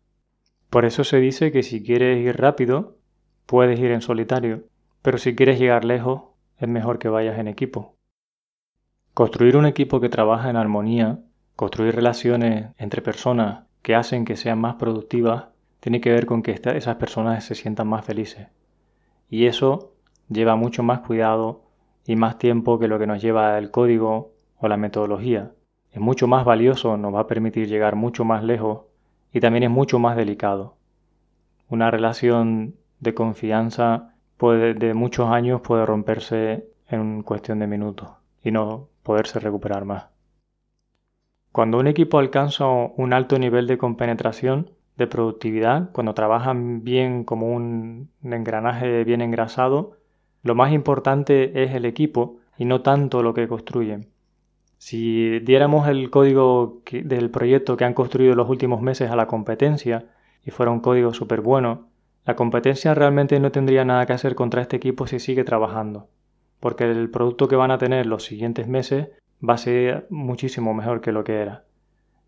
Por 0.70 0.86
eso 0.86 1.04
se 1.04 1.18
dice 1.18 1.52
que 1.52 1.64
si 1.64 1.84
quieres 1.84 2.24
ir 2.24 2.38
rápido, 2.38 2.98
puedes 3.48 3.80
ir 3.80 3.90
en 3.90 4.02
solitario, 4.02 4.66
pero 5.02 5.18
si 5.18 5.36
quieres 5.36 5.58
llegar 5.60 5.86
lejos, 5.86 6.22
es 6.60 6.70
mejor 6.70 7.00
que 7.00 7.10
vayas 7.10 7.40
en 7.40 7.48
equipo. 7.48 7.97
Construir 9.18 9.58
un 9.58 9.66
equipo 9.66 10.00
que 10.00 10.10
trabaja 10.10 10.52
en 10.52 10.58
armonía, 10.58 11.18
construir 11.56 11.96
relaciones 11.96 12.68
entre 12.78 13.02
personas 13.02 13.64
que 13.82 13.96
hacen 13.96 14.26
que 14.26 14.36
sean 14.36 14.62
más 14.62 14.76
productivas, 14.76 15.46
tiene 15.80 16.02
que 16.02 16.12
ver 16.12 16.28
con 16.28 16.44
que 16.44 16.52
esas 16.52 16.96
personas 16.98 17.44
se 17.44 17.56
sientan 17.56 17.88
más 17.88 18.06
felices. 18.06 18.50
Y 19.28 19.48
eso 19.48 19.94
lleva 20.30 20.56
mucho 20.56 20.84
más 20.84 21.00
cuidado 21.00 21.64
y 22.06 22.16
más 22.16 22.38
tiempo 22.38 22.78
que 22.78 22.88
lo 22.88 23.00
que 23.00 23.08
nos 23.08 23.20
lleva 23.20 23.58
el 23.58 23.72
código 23.72 24.34
o 24.60 24.68
la 24.68 24.78
metodología. 24.78 25.52
Es 25.92 26.00
mucho 26.00 26.28
más 26.28 26.46
valioso, 26.46 26.96
nos 26.96 27.12
va 27.12 27.22
a 27.22 27.28
permitir 27.28 27.68
llegar 27.68 27.96
mucho 27.96 28.24
más 28.24 28.44
lejos 28.44 28.82
y 29.34 29.40
también 29.40 29.64
es 29.64 29.72
mucho 29.72 29.98
más 29.98 30.16
delicado. 30.16 30.76
Una 31.70 31.90
relación 31.90 32.76
de 33.00 33.16
confianza 33.16 34.14
puede, 34.38 34.76
de 34.76 34.94
muchos 34.94 35.28
años 35.32 35.62
puede 35.62 35.88
romperse 35.88 36.68
en 36.88 37.24
cuestión 37.24 37.58
de 37.58 37.66
minutos 37.66 38.10
y 38.48 38.52
no 38.52 38.88
poderse 39.04 39.40
recuperar 39.40 39.84
más. 39.84 40.06
Cuando 41.52 41.80
un 41.80 41.88
equipo 41.88 42.18
alcanza 42.18 42.66
un 42.66 43.12
alto 43.12 43.38
nivel 43.40 43.68
de 43.68 43.78
compenetración, 43.78 44.72
de 44.96 45.08
productividad, 45.08 45.92
cuando 45.92 46.14
trabajan 46.14 46.84
bien 46.84 47.24
como 47.26 47.52
un 47.54 48.10
engranaje 48.24 49.04
bien 49.04 49.22
engrasado, 49.22 49.98
lo 50.44 50.56
más 50.56 50.72
importante 50.72 51.64
es 51.64 51.74
el 51.74 51.86
equipo 51.86 52.38
y 52.58 52.66
no 52.66 52.82
tanto 52.82 53.22
lo 53.22 53.34
que 53.34 53.48
construyen. 53.50 54.10
Si 54.78 55.40
diéramos 55.40 55.88
el 55.90 56.10
código 56.10 56.82
del 56.92 57.30
proyecto 57.30 57.76
que 57.76 57.84
han 57.86 57.94
construido 57.94 58.34
los 58.36 58.50
últimos 58.50 58.82
meses 58.82 59.12
a 59.12 59.16
la 59.16 59.28
competencia 59.28 60.06
y 60.46 60.52
fuera 60.52 60.72
un 60.72 60.80
código 60.80 61.14
súper 61.14 61.42
bueno, 61.42 61.88
la 62.26 62.36
competencia 62.36 62.94
realmente 62.94 63.40
no 63.40 63.52
tendría 63.52 63.84
nada 63.84 64.06
que 64.06 64.14
hacer 64.14 64.36
contra 64.36 64.62
este 64.62 64.78
equipo 64.78 65.06
si 65.06 65.20
sigue 65.20 65.44
trabajando, 65.44 66.08
porque 66.60 66.86
el 66.86 67.10
producto 67.10 67.48
que 67.48 67.56
van 67.56 67.72
a 67.72 67.78
tener 67.78 68.06
los 68.06 68.24
siguientes 68.24 68.68
meses 68.68 69.10
va 69.48 69.54
a 69.54 69.58
ser 69.58 70.08
muchísimo 70.10 70.74
mejor 70.74 71.02
que 71.02 71.12
lo 71.12 71.24
que 71.24 71.42
era, 71.42 71.66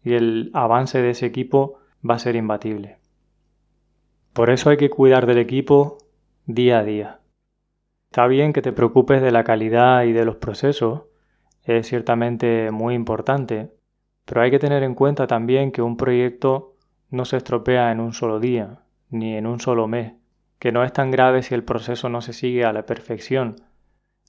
y 0.04 0.14
el 0.14 0.52
avance 0.54 1.02
de 1.02 1.12
ese 1.12 1.26
equipo 1.26 1.80
va 2.08 2.16
a 2.16 2.20
ser 2.20 2.36
imbatible. 2.36 2.98
Por 4.34 4.50
eso 4.50 4.70
hay 4.70 4.78
que 4.78 4.90
cuidar 4.90 5.26
del 5.26 5.40
equipo 5.40 5.98
día 6.46 6.80
a 6.80 6.84
día. 6.84 7.20
Está 8.12 8.28
bien 8.28 8.54
que 8.54 8.62
te 8.62 8.72
preocupes 8.72 9.22
de 9.22 9.32
la 9.32 9.44
calidad 9.44 10.04
y 10.04 10.14
de 10.14 10.26
los 10.26 10.38
procesos, 10.38 11.04
es 11.64 11.88
ciertamente 11.88 12.72
muy 12.72 12.96
importante, 12.96 13.72
pero 14.26 14.42
hay 14.42 14.52
que 14.52 14.60
tener 14.60 14.84
en 14.84 14.96
cuenta 14.96 15.28
también 15.28 15.72
que 15.72 15.82
un 15.82 15.98
proyecto 15.98 16.76
no 17.10 17.26
se 17.26 17.38
estropea 17.38 17.92
en 17.92 18.00
un 18.00 18.14
solo 18.14 18.40
día, 18.40 18.84
ni 19.10 19.36
en 19.36 19.48
un 19.48 19.60
solo 19.60 19.88
mes, 19.88 20.14
que 20.60 20.72
no 20.72 20.84
es 20.84 20.94
tan 20.94 21.12
grave 21.12 21.42
si 21.42 21.56
el 21.56 21.64
proceso 21.64 22.10
no 22.10 22.22
se 22.22 22.34
sigue 22.34 22.66
a 22.66 22.74
la 22.74 22.86
perfección, 22.86 23.56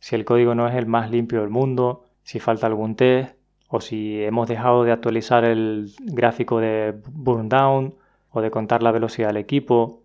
si 0.01 0.17
el 0.17 0.25
código 0.25 0.55
no 0.55 0.67
es 0.67 0.75
el 0.75 0.87
más 0.87 1.11
limpio 1.11 1.43
del 1.43 1.51
mundo, 1.51 2.05
si 2.23 2.41
falta 2.41 2.67
algún 2.67 2.97
test, 2.97 3.37
o 3.69 3.81
si 3.81 4.23
hemos 4.25 4.49
dejado 4.49 4.83
de 4.83 4.91
actualizar 4.91 5.45
el 5.45 5.93
gráfico 6.01 6.59
de 6.59 7.01
burn 7.13 7.49
down 7.49 7.95
o 8.31 8.41
de 8.41 8.51
contar 8.51 8.83
la 8.83 8.91
velocidad 8.91 9.29
del 9.29 9.37
equipo. 9.37 10.03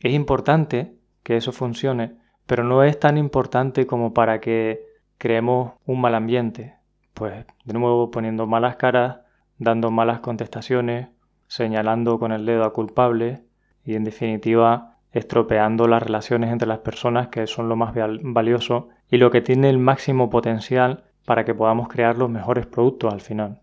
Es 0.00 0.14
importante 0.14 0.94
que 1.22 1.36
eso 1.36 1.52
funcione, 1.52 2.16
pero 2.46 2.64
no 2.64 2.82
es 2.82 2.98
tan 2.98 3.18
importante 3.18 3.86
como 3.86 4.14
para 4.14 4.40
que 4.40 4.86
creemos 5.18 5.72
un 5.84 6.00
mal 6.00 6.14
ambiente. 6.14 6.76
Pues 7.12 7.44
de 7.64 7.74
nuevo 7.74 8.10
poniendo 8.10 8.46
malas 8.46 8.76
caras, 8.76 9.18
dando 9.58 9.90
malas 9.90 10.20
contestaciones, 10.20 11.08
señalando 11.48 12.18
con 12.18 12.32
el 12.32 12.46
dedo 12.46 12.64
a 12.64 12.72
culpables 12.72 13.42
y 13.84 13.94
en 13.94 14.04
definitiva 14.04 14.96
estropeando 15.12 15.86
las 15.86 16.02
relaciones 16.02 16.50
entre 16.50 16.66
las 16.66 16.78
personas 16.78 17.28
que 17.28 17.46
son 17.46 17.68
lo 17.68 17.76
más 17.76 17.94
valioso 18.22 18.88
y 19.12 19.18
lo 19.18 19.30
que 19.30 19.42
tiene 19.42 19.68
el 19.68 19.76
máximo 19.76 20.30
potencial 20.30 21.04
para 21.26 21.44
que 21.44 21.54
podamos 21.54 21.88
crear 21.88 22.16
los 22.16 22.30
mejores 22.30 22.64
productos 22.64 23.12
al 23.12 23.20
final. 23.20 23.60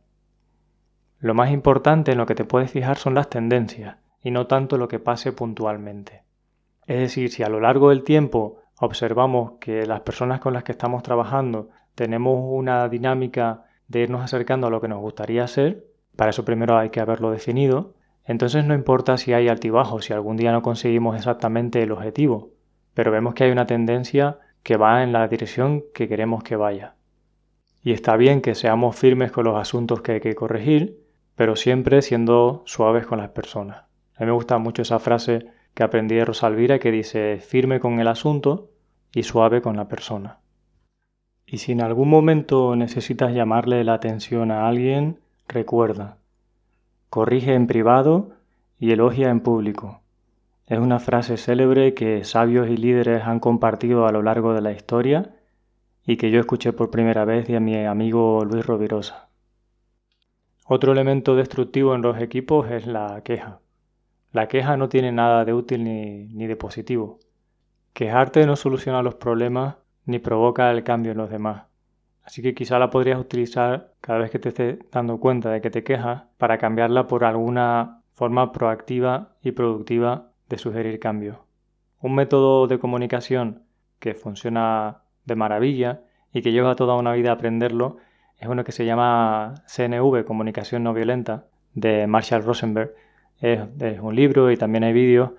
Lo 1.17 1.33
más 1.33 1.49
importante 1.49 2.11
en 2.11 2.19
lo 2.19 2.27
que 2.27 2.35
te 2.35 2.45
puedes 2.45 2.69
fijar 2.69 2.97
son 2.97 3.15
las 3.15 3.31
tendencias 3.31 3.97
y 4.21 4.29
no 4.29 4.45
tanto 4.45 4.77
lo 4.77 4.87
que 4.87 4.99
pase 4.99 5.31
puntualmente. 5.33 6.21
Es 6.85 6.99
decir, 6.99 7.31
si 7.31 7.41
a 7.41 7.49
lo 7.49 7.59
largo 7.59 7.89
del 7.89 8.03
tiempo 8.03 8.59
observamos 8.79 9.53
que 9.59 9.87
las 9.87 10.01
personas 10.01 10.39
con 10.39 10.53
las 10.53 10.63
que 10.63 10.71
estamos 10.71 11.01
trabajando 11.01 11.71
tenemos 11.95 12.37
una 12.39 12.87
dinámica 12.87 13.63
de 13.87 14.01
irnos 14.01 14.21
acercando 14.21 14.67
a 14.67 14.69
lo 14.69 14.79
que 14.79 14.87
nos 14.87 14.99
gustaría 14.99 15.45
hacer, 15.45 15.83
para 16.15 16.29
eso 16.29 16.45
primero 16.45 16.77
hay 16.77 16.91
que 16.91 16.99
haberlo 16.99 17.31
definido, 17.31 17.95
entonces 18.23 18.65
no 18.65 18.75
importa 18.75 19.17
si 19.17 19.33
hay 19.33 19.47
altibajos, 19.47 20.05
si 20.05 20.13
algún 20.13 20.37
día 20.37 20.51
no 20.51 20.61
conseguimos 20.61 21.15
exactamente 21.15 21.81
el 21.81 21.91
objetivo, 21.91 22.51
pero 22.93 23.11
vemos 23.11 23.33
que 23.33 23.45
hay 23.45 23.51
una 23.51 23.65
tendencia 23.65 24.37
que 24.63 24.77
va 24.77 25.03
en 25.03 25.13
la 25.13 25.27
dirección 25.27 25.83
que 25.93 26.07
queremos 26.07 26.43
que 26.43 26.55
vaya. 26.55 26.95
Y 27.81 27.91
está 27.93 28.17
bien 28.17 28.41
que 28.41 28.55
seamos 28.55 28.95
firmes 28.95 29.31
con 29.31 29.45
los 29.45 29.57
asuntos 29.57 30.01
que 30.01 30.13
hay 30.13 30.19
que 30.19 30.35
corregir, 30.35 30.99
pero 31.35 31.55
siempre 31.55 32.01
siendo 32.01 32.63
suaves 32.65 33.05
con 33.05 33.19
las 33.19 33.29
personas. 33.29 33.85
A 34.15 34.21
mí 34.21 34.25
me 34.25 34.33
gusta 34.33 34.57
mucho 34.57 34.81
esa 34.81 34.99
frase 34.99 35.47
que 35.73 35.83
aprendí 35.83 36.15
de 36.15 36.25
Rosalvira 36.25 36.79
que 36.79 36.91
dice 36.91 37.39
firme 37.39 37.79
con 37.79 37.99
el 37.99 38.07
asunto 38.07 38.69
y 39.13 39.23
suave 39.23 39.61
con 39.61 39.77
la 39.77 39.87
persona. 39.87 40.39
Y 41.45 41.59
si 41.59 41.71
en 41.71 41.81
algún 41.81 42.09
momento 42.09 42.75
necesitas 42.75 43.33
llamarle 43.33 43.83
la 43.83 43.93
atención 43.93 44.51
a 44.51 44.67
alguien, 44.67 45.19
recuerda, 45.47 46.17
corrige 47.09 47.53
en 47.53 47.65
privado 47.65 48.31
y 48.77 48.91
elogia 48.91 49.29
en 49.29 49.39
público. 49.39 49.98
Es 50.69 50.77
una 50.77 50.99
frase 50.99 51.37
célebre 51.37 51.95
que 51.95 52.23
sabios 52.23 52.69
y 52.69 52.77
líderes 52.77 53.23
han 53.23 53.39
compartido 53.39 54.05
a 54.05 54.11
lo 54.11 54.21
largo 54.21 54.53
de 54.53 54.61
la 54.61 54.71
historia 54.71 55.33
y 56.05 56.17
que 56.17 56.29
yo 56.29 56.39
escuché 56.39 56.73
por 56.73 56.91
primera 56.91 57.25
vez 57.25 57.47
de 57.47 57.59
mi 57.59 57.83
amigo 57.83 58.45
Luis 58.45 58.67
Rovirosa. 58.67 59.29
Otro 60.67 60.91
elemento 60.91 61.35
destructivo 61.35 61.95
en 61.95 62.03
los 62.03 62.21
equipos 62.21 62.69
es 62.69 62.85
la 62.85 63.19
queja. 63.23 63.61
La 64.31 64.47
queja 64.47 64.77
no 64.77 64.89
tiene 64.89 65.11
nada 65.11 65.43
de 65.43 65.55
útil 65.55 65.83
ni, 65.83 66.45
de 66.45 66.55
positivo. 66.55 67.17
Quejarte 67.93 68.45
no 68.45 68.55
soluciona 68.55 69.01
los 69.01 69.15
problemas 69.15 69.77
ni 70.05 70.19
provoca 70.19 70.69
el 70.69 70.83
cambio 70.83 71.13
en 71.13 71.17
los 71.17 71.31
demás. 71.31 71.63
Así 72.21 72.43
que 72.43 72.53
quizá 72.53 72.77
la 72.77 72.91
podrías 72.91 73.19
utilizar 73.19 73.95
cada 74.01 74.19
vez 74.19 74.29
que 74.29 74.37
te 74.37 74.49
estés 74.49 74.77
dando 74.91 75.19
cuenta 75.19 75.49
de 75.49 75.61
que 75.61 75.71
te 75.71 75.83
quejas 75.83 76.25
para 76.37 76.59
cambiarla 76.59 77.07
por 77.07 77.23
alguna 77.23 78.03
forma 78.13 78.51
proactiva 78.51 79.35
y 79.41 79.53
productiva 79.53 80.28
de 80.49 80.57
sugerir 80.57 80.99
cambio. 80.99 81.45
Un 82.01 82.15
método 82.15 82.67
de 82.67 82.79
comunicación 82.79 83.63
que 83.99 84.13
funciona 84.13 85.03
de 85.25 85.35
maravilla 85.35 86.01
y 86.33 86.41
que 86.41 86.51
lleva 86.51 86.75
toda 86.75 86.95
una 86.95 87.13
vida 87.13 87.31
aprenderlo 87.31 87.97
es 88.37 88.47
uno 88.47 88.63
que 88.63 88.71
se 88.71 88.85
llama 88.85 89.55
CNV, 89.67 90.25
Comunicación 90.25 90.83
No 90.83 90.93
Violenta, 90.93 91.45
de 91.73 92.07
Marshall 92.07 92.43
Rosenberg, 92.43 92.93
es, 93.41 93.59
un 94.01 94.15
libro 94.15 94.51
y 94.51 94.57
también 94.57 94.83
hay 94.83 94.93
vídeos 94.93 95.31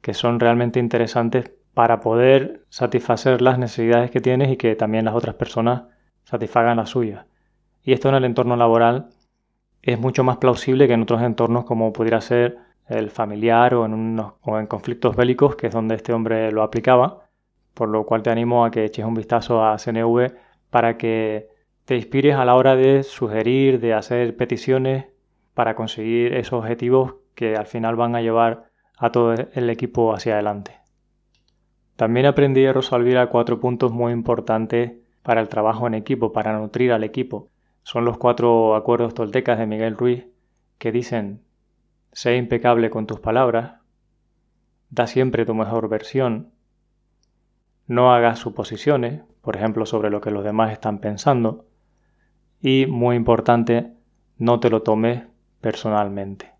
que 0.00 0.14
son 0.14 0.40
realmente 0.40 0.80
interesantes 0.80 1.50
para 1.74 2.00
poder 2.00 2.64
satisfacer 2.68 3.40
las 3.42 3.58
necesidades 3.58 4.10
que 4.10 4.20
tienes 4.20 4.50
y 4.50 4.56
que 4.56 4.74
también 4.74 5.04
las 5.04 5.14
otras 5.14 5.34
personas 5.34 5.84
satisfagan 6.24 6.76
las 6.76 6.90
suyas. 6.90 7.26
Y 7.84 7.92
esto 7.92 8.08
en 8.08 8.16
el 8.16 8.24
entorno 8.24 8.56
laboral 8.56 9.08
es 9.82 9.98
mucho 9.98 10.24
más 10.24 10.36
plausible 10.36 10.86
que 10.86 10.94
en 10.94 11.02
otros 11.02 11.22
entornos 11.22 11.64
como 11.64 11.92
pudiera 11.92 12.20
ser 12.20 12.58
el 12.88 13.10
familiar 13.10 13.74
o 13.74 13.86
en, 13.86 14.18
o 14.18 14.58
en 14.58 14.66
conflictos 14.66 15.16
bélicos, 15.16 15.56
que 15.56 15.68
es 15.68 15.72
donde 15.72 15.94
este 15.94 16.12
hombre 16.12 16.50
lo 16.52 16.62
aplicaba, 16.62 17.28
por 17.74 17.88
lo 17.88 18.04
cual 18.04 18.22
te 18.22 18.30
animo 18.30 18.64
a 18.64 18.70
que 18.70 18.84
eches 18.84 19.04
un 19.04 19.14
vistazo 19.14 19.64
a 19.64 19.76
CNV 19.78 20.32
para 20.70 20.96
que 20.96 21.48
te 21.84 21.96
inspires 21.96 22.36
a 22.36 22.44
la 22.44 22.54
hora 22.54 22.76
de 22.76 23.02
sugerir, 23.02 23.80
de 23.80 23.94
hacer 23.94 24.36
peticiones 24.36 25.06
para 25.54 25.74
conseguir 25.74 26.34
esos 26.34 26.60
objetivos 26.60 27.16
que 27.34 27.56
al 27.56 27.66
final 27.66 27.96
van 27.96 28.14
a 28.14 28.22
llevar 28.22 28.70
a 28.96 29.10
todo 29.10 29.34
el 29.34 29.70
equipo 29.70 30.14
hacia 30.14 30.34
adelante. 30.34 30.78
También 31.96 32.26
aprendí 32.26 32.62
de 32.62 32.72
Rosalvira 32.72 33.28
cuatro 33.28 33.60
puntos 33.60 33.92
muy 33.92 34.12
importantes 34.12 34.92
para 35.22 35.40
el 35.40 35.48
trabajo 35.48 35.86
en 35.86 35.94
equipo, 35.94 36.32
para 36.32 36.58
nutrir 36.58 36.92
al 36.92 37.04
equipo. 37.04 37.48
Son 37.82 38.04
los 38.04 38.18
cuatro 38.18 38.74
acuerdos 38.74 39.14
toltecas 39.14 39.58
de 39.58 39.66
Miguel 39.66 39.96
Ruiz 39.96 40.26
que 40.78 40.92
dicen, 40.92 41.42
sé 42.12 42.36
impecable 42.36 42.90
con 42.90 43.06
tus 43.06 43.20
palabras, 43.20 43.80
da 44.90 45.06
siempre 45.06 45.46
tu 45.46 45.54
mejor 45.54 45.88
versión, 45.88 46.52
no 47.86 48.12
hagas 48.12 48.38
suposiciones, 48.38 49.22
por 49.40 49.56
ejemplo, 49.56 49.86
sobre 49.86 50.10
lo 50.10 50.20
que 50.20 50.30
los 50.30 50.44
demás 50.44 50.72
están 50.72 50.98
pensando, 50.98 51.66
y, 52.60 52.86
muy 52.86 53.16
importante, 53.16 53.92
no 54.38 54.60
te 54.60 54.70
lo 54.70 54.82
tomes 54.82 55.24
personalmente. 55.60 56.52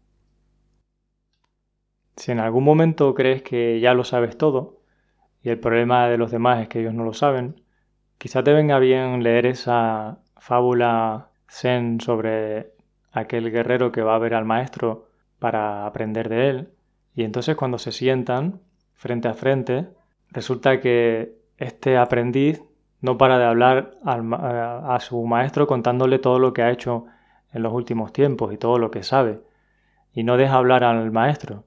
Si 2.17 2.33
en 2.33 2.41
algún 2.41 2.65
momento 2.65 3.15
crees 3.15 3.43
que 3.43 3.81
ya 3.81 3.95
lo 3.95 4.05
sabes 4.05 4.37
todo, 4.37 4.81
y 5.43 5.51
el 5.51 5.59
problema 5.59 6.09
de 6.09 6.19
los 6.19 6.31
demás 6.31 6.61
es 6.63 6.69
que 6.69 6.81
ellos 6.81 6.95
no 6.95 7.05
lo 7.05 7.13
saben, 7.13 7.63
quizá 8.19 8.43
te 8.43 8.53
venga 8.53 8.79
bien 8.79 9.23
leer 9.23 9.47
esa 9.47 10.19
fábula 10.37 11.31
zen 11.49 12.01
sobre 12.01 12.73
aquel 13.13 13.51
guerrero 13.51 13.93
que 13.93 14.03
va 14.03 14.15
a 14.15 14.19
ver 14.19 14.35
al 14.35 14.45
maestro 14.45 15.12
para 15.43 15.87
aprender 15.87 16.29
de 16.29 16.51
él, 16.51 16.69
y 17.17 17.25
entonces 17.25 17.57
cuando 17.57 17.77
se 17.79 17.91
sientan 17.91 18.61
frente 18.95 19.27
a 19.27 19.35
frente, 19.35 19.89
resulta 20.31 20.79
que 20.79 21.35
este 21.57 21.99
aprendiz 21.99 22.63
no 23.01 23.19
para 23.19 23.39
de 23.39 23.45
hablar 23.47 23.97
a, 24.05 24.99
su 25.01 25.21
maestro 25.27 25.67
contándole 25.67 26.21
todo 26.21 26.39
lo 26.39 26.53
que 26.53 26.63
ha 26.63 26.71
hecho 26.71 27.07
en 27.53 27.65
los 27.65 27.73
últimos 27.73 28.13
tiempos 28.13 28.53
y 28.53 28.57
todo 28.57 28.79
lo 28.79 28.93
que 28.93 29.03
sabe, 29.03 29.41
y 30.13 30.23
no 30.23 30.37
deja 30.37 30.55
hablar 30.55 30.85
al 30.85 31.11
maestro, 31.11 31.65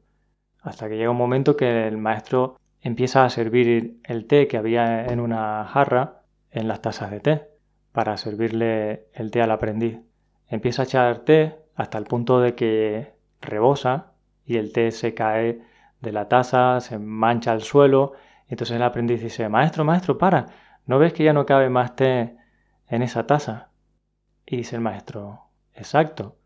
hasta 0.61 0.87
que 0.87 0.95
llega 0.95 1.11
un 1.11 1.17
momento 1.17 1.57
que 1.57 1.85
el 1.85 1.97
maestro 1.97 2.55
empieza 2.79 3.25
a 3.25 3.29
servir 3.29 3.99
el 4.05 4.25
té 4.25 4.47
que 4.47 4.55
había 4.55 5.05
en 5.07 5.19
una 5.19 5.65
jarra 5.65 6.21
en 6.49 6.69
las 6.69 6.81
tazas 6.81 7.11
de 7.11 7.19
té, 7.19 7.49
para 7.91 8.15
servirle 8.15 9.07
el 9.11 9.31
té 9.31 9.41
al 9.41 9.51
aprendiz. 9.51 9.99
Empieza 10.47 10.83
a 10.83 10.85
echar 10.85 11.19
té 11.25 11.57
hasta 11.75 11.97
el 11.97 12.05
punto 12.05 12.39
de 12.39 12.55
que 12.55 13.14
rebosa 13.45 14.13
y 14.45 14.57
el 14.57 14.71
té 14.73 14.91
se 14.91 15.13
cae 15.13 15.61
de 16.01 16.11
la 16.11 16.27
taza, 16.27 16.79
se 16.81 16.99
mancha 16.99 17.51
al 17.51 17.61
suelo. 17.61 18.13
entonces 18.47 18.75
el 18.75 18.83
aprendiz 18.83 19.21
dice, 19.21 19.49
maestro, 19.49 19.83
maestro, 19.83 20.17
para, 20.17 20.47
¿no 20.85 20.99
ves 20.99 21.13
que 21.13 21.23
ya 21.23 21.33
no 21.33 21.45
cabe 21.45 21.69
más 21.69 21.95
té 21.95 22.37
en 22.87 23.01
esa 23.01 23.25
taza? 23.27 23.69
Y 24.45 24.57
dice 24.57 24.75
el 24.75 24.81
maestro, 24.81 25.49
exacto, 25.73 26.37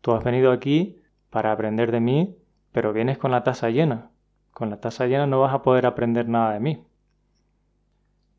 tú 0.00 0.12
has 0.12 0.24
venido 0.24 0.52
aquí 0.52 1.00
para 1.30 1.52
aprender 1.52 1.92
de 1.92 2.00
mí, 2.00 2.36
pero 2.72 2.92
vienes 2.92 3.18
con 3.18 3.30
la 3.30 3.44
taza 3.44 3.70
llena. 3.70 4.10
Con 4.52 4.70
la 4.70 4.80
taza 4.80 5.06
llena 5.06 5.26
no 5.26 5.40
vas 5.40 5.54
a 5.54 5.62
poder 5.62 5.86
aprender 5.86 6.28
nada 6.28 6.52
de 6.52 6.60
mí. 6.60 6.84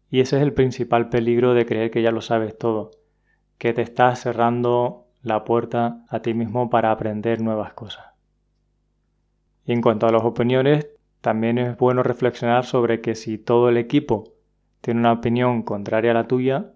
Y 0.09 0.19
ese 0.19 0.37
es 0.37 0.43
el 0.43 0.53
principal 0.53 1.09
peligro 1.09 1.53
de 1.53 1.65
creer 1.65 1.89
que 1.89 2.01
ya 2.01 2.11
lo 2.11 2.21
sabes 2.21 2.57
todo, 2.57 2.91
que 3.57 3.73
te 3.73 3.81
estás 3.81 4.19
cerrando 4.19 5.00
la 5.23 5.43
puerta 5.43 6.03
a 6.09 6.21
ti 6.21 6.33
mismo 6.33 6.69
para 6.69 6.91
aprender 6.91 7.41
nuevas 7.41 7.73
cosas. 7.73 8.05
Y 9.65 9.73
en 9.73 9.81
cuanto 9.81 10.07
a 10.07 10.11
las 10.11 10.23
opiniones, 10.23 10.89
también 11.21 11.57
es 11.57 11.77
bueno 11.77 12.01
reflexionar 12.03 12.65
sobre 12.65 13.01
que 13.01 13.15
si 13.15 13.37
todo 13.37 13.69
el 13.69 13.77
equipo 13.77 14.33
tiene 14.81 14.99
una 15.01 15.11
opinión 15.11 15.61
contraria 15.61 16.11
a 16.11 16.15
la 16.15 16.27
tuya, 16.27 16.73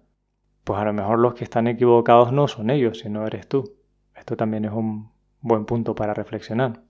pues 0.62 0.78
a 0.78 0.84
lo 0.84 0.92
mejor 0.92 1.18
los 1.18 1.34
que 1.34 1.44
están 1.44 1.66
equivocados 1.66 2.32
no 2.32 2.46
son 2.48 2.70
ellos, 2.70 3.00
sino 3.00 3.26
eres 3.26 3.48
tú. 3.48 3.74
Esto 4.14 4.36
también 4.36 4.64
es 4.64 4.72
un 4.72 5.10
buen 5.40 5.64
punto 5.64 5.94
para 5.94 6.14
reflexionar. 6.14 6.82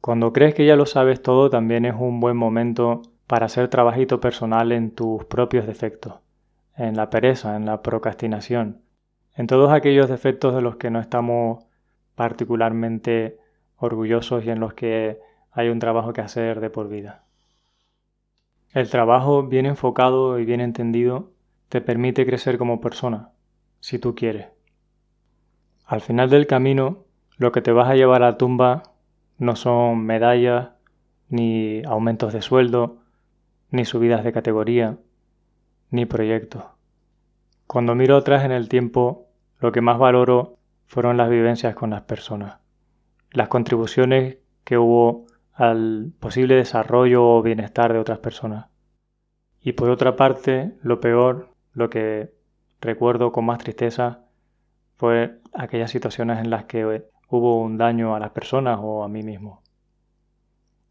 Cuando 0.00 0.32
crees 0.32 0.54
que 0.54 0.66
ya 0.66 0.76
lo 0.76 0.86
sabes 0.86 1.22
todo, 1.22 1.48
también 1.50 1.84
es 1.84 1.94
un 1.98 2.20
buen 2.20 2.36
momento 2.36 3.02
para 3.26 3.46
hacer 3.46 3.68
trabajito 3.68 4.20
personal 4.20 4.70
en 4.72 4.90
tus 4.90 5.24
propios 5.24 5.66
defectos, 5.66 6.14
en 6.76 6.96
la 6.96 7.08
pereza, 7.08 7.56
en 7.56 7.64
la 7.64 7.82
procrastinación, 7.82 8.83
en 9.34 9.46
todos 9.46 9.72
aquellos 9.72 10.08
defectos 10.08 10.54
de 10.54 10.62
los 10.62 10.76
que 10.76 10.90
no 10.90 11.00
estamos 11.00 11.64
particularmente 12.14 13.38
orgullosos 13.76 14.44
y 14.44 14.50
en 14.50 14.60
los 14.60 14.74
que 14.74 15.18
hay 15.50 15.68
un 15.68 15.78
trabajo 15.78 16.12
que 16.12 16.20
hacer 16.20 16.60
de 16.60 16.70
por 16.70 16.88
vida. 16.88 17.24
El 18.72 18.90
trabajo 18.90 19.44
bien 19.44 19.66
enfocado 19.66 20.38
y 20.38 20.44
bien 20.44 20.60
entendido 20.60 21.30
te 21.68 21.80
permite 21.80 22.26
crecer 22.26 22.58
como 22.58 22.80
persona, 22.80 23.30
si 23.80 23.98
tú 23.98 24.14
quieres. 24.14 24.48
Al 25.86 26.00
final 26.00 26.30
del 26.30 26.46
camino, 26.46 27.04
lo 27.36 27.52
que 27.52 27.62
te 27.62 27.72
vas 27.72 27.88
a 27.88 27.94
llevar 27.94 28.22
a 28.22 28.30
la 28.30 28.38
tumba 28.38 28.94
no 29.38 29.56
son 29.56 30.04
medallas, 30.04 30.70
ni 31.28 31.82
aumentos 31.84 32.32
de 32.32 32.42
sueldo, 32.42 32.98
ni 33.70 33.84
subidas 33.84 34.24
de 34.24 34.32
categoría, 34.32 34.98
ni 35.90 36.06
proyectos. 36.06 36.64
Cuando 37.66 37.94
miro 37.94 38.16
atrás 38.16 38.44
en 38.44 38.52
el 38.52 38.68
tiempo, 38.68 39.23
lo 39.64 39.72
que 39.72 39.80
más 39.80 39.98
valoro 39.98 40.58
fueron 40.84 41.16
las 41.16 41.30
vivencias 41.30 41.74
con 41.74 41.88
las 41.88 42.02
personas 42.02 42.58
las 43.30 43.48
contribuciones 43.48 44.36
que 44.62 44.76
hubo 44.76 45.24
al 45.54 46.12
posible 46.20 46.54
desarrollo 46.54 47.26
o 47.26 47.42
bienestar 47.42 47.92
de 47.92 47.98
otras 47.98 48.18
personas. 48.18 48.66
Y 49.62 49.72
por 49.72 49.88
otra 49.88 50.16
parte, 50.16 50.76
lo 50.82 51.00
peor, 51.00 51.48
lo 51.72 51.88
que 51.88 52.34
recuerdo 52.80 53.32
con 53.32 53.46
más 53.46 53.58
tristeza, 53.58 54.26
fue 54.96 55.40
aquellas 55.54 55.90
situaciones 55.90 56.40
en 56.40 56.50
las 56.50 56.66
que 56.66 57.08
hubo 57.28 57.60
un 57.60 57.78
daño 57.78 58.14
a 58.14 58.20
las 58.20 58.32
personas 58.32 58.78
o 58.82 59.02
a 59.02 59.08
mí 59.08 59.22
mismo. 59.22 59.62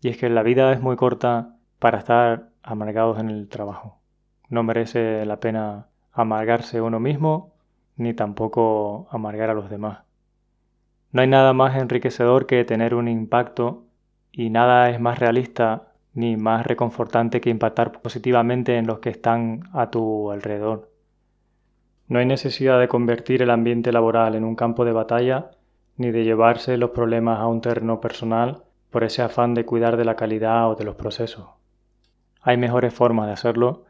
Y 0.01 0.09
es 0.09 0.17
que 0.17 0.29
la 0.29 0.41
vida 0.43 0.73
es 0.73 0.81
muy 0.81 0.97
corta 0.97 1.55
para 1.77 1.99
estar 1.99 2.49
amargados 2.63 3.19
en 3.19 3.29
el 3.29 3.47
trabajo. 3.47 4.01
No 4.49 4.63
merece 4.63 5.25
la 5.25 5.39
pena 5.39 5.87
amargarse 6.11 6.81
uno 6.81 6.99
mismo 6.99 7.52
ni 7.95 8.13
tampoco 8.13 9.07
amargar 9.11 9.49
a 9.49 9.53
los 9.53 9.69
demás. 9.69 9.99
No 11.11 11.21
hay 11.21 11.27
nada 11.27 11.53
más 11.53 11.75
enriquecedor 11.77 12.47
que 12.47 12.65
tener 12.65 12.95
un 12.95 13.07
impacto 13.07 13.85
y 14.31 14.49
nada 14.49 14.89
es 14.89 14.99
más 14.99 15.19
realista 15.19 15.93
ni 16.13 16.37
más 16.37 16.65
reconfortante 16.65 17.41
que 17.41 17.49
impactar 17.49 18.01
positivamente 18.01 18.77
en 18.77 18.87
los 18.87 18.99
que 18.99 19.09
están 19.09 19.69
a 19.73 19.89
tu 19.89 20.31
alrededor. 20.31 20.91
No 22.07 22.19
hay 22.19 22.25
necesidad 22.25 22.79
de 22.79 22.87
convertir 22.87 23.41
el 23.41 23.49
ambiente 23.49 23.91
laboral 23.91 24.35
en 24.35 24.43
un 24.43 24.55
campo 24.55 24.85
de 24.85 24.91
batalla 24.91 25.51
ni 25.97 26.11
de 26.11 26.23
llevarse 26.23 26.77
los 26.77 26.91
problemas 26.91 27.39
a 27.39 27.47
un 27.47 27.61
terreno 27.61 28.01
personal 28.01 28.63
por 28.89 29.03
ese 29.03 29.21
afán 29.21 29.53
de 29.53 29.65
cuidar 29.65 29.97
de 29.97 30.05
la 30.05 30.15
calidad 30.15 30.69
o 30.69 30.75
de 30.75 30.83
los 30.83 30.95
procesos. 30.95 31.47
Hay 32.41 32.57
mejores 32.57 32.93
formas 32.93 33.27
de 33.27 33.33
hacerlo 33.33 33.85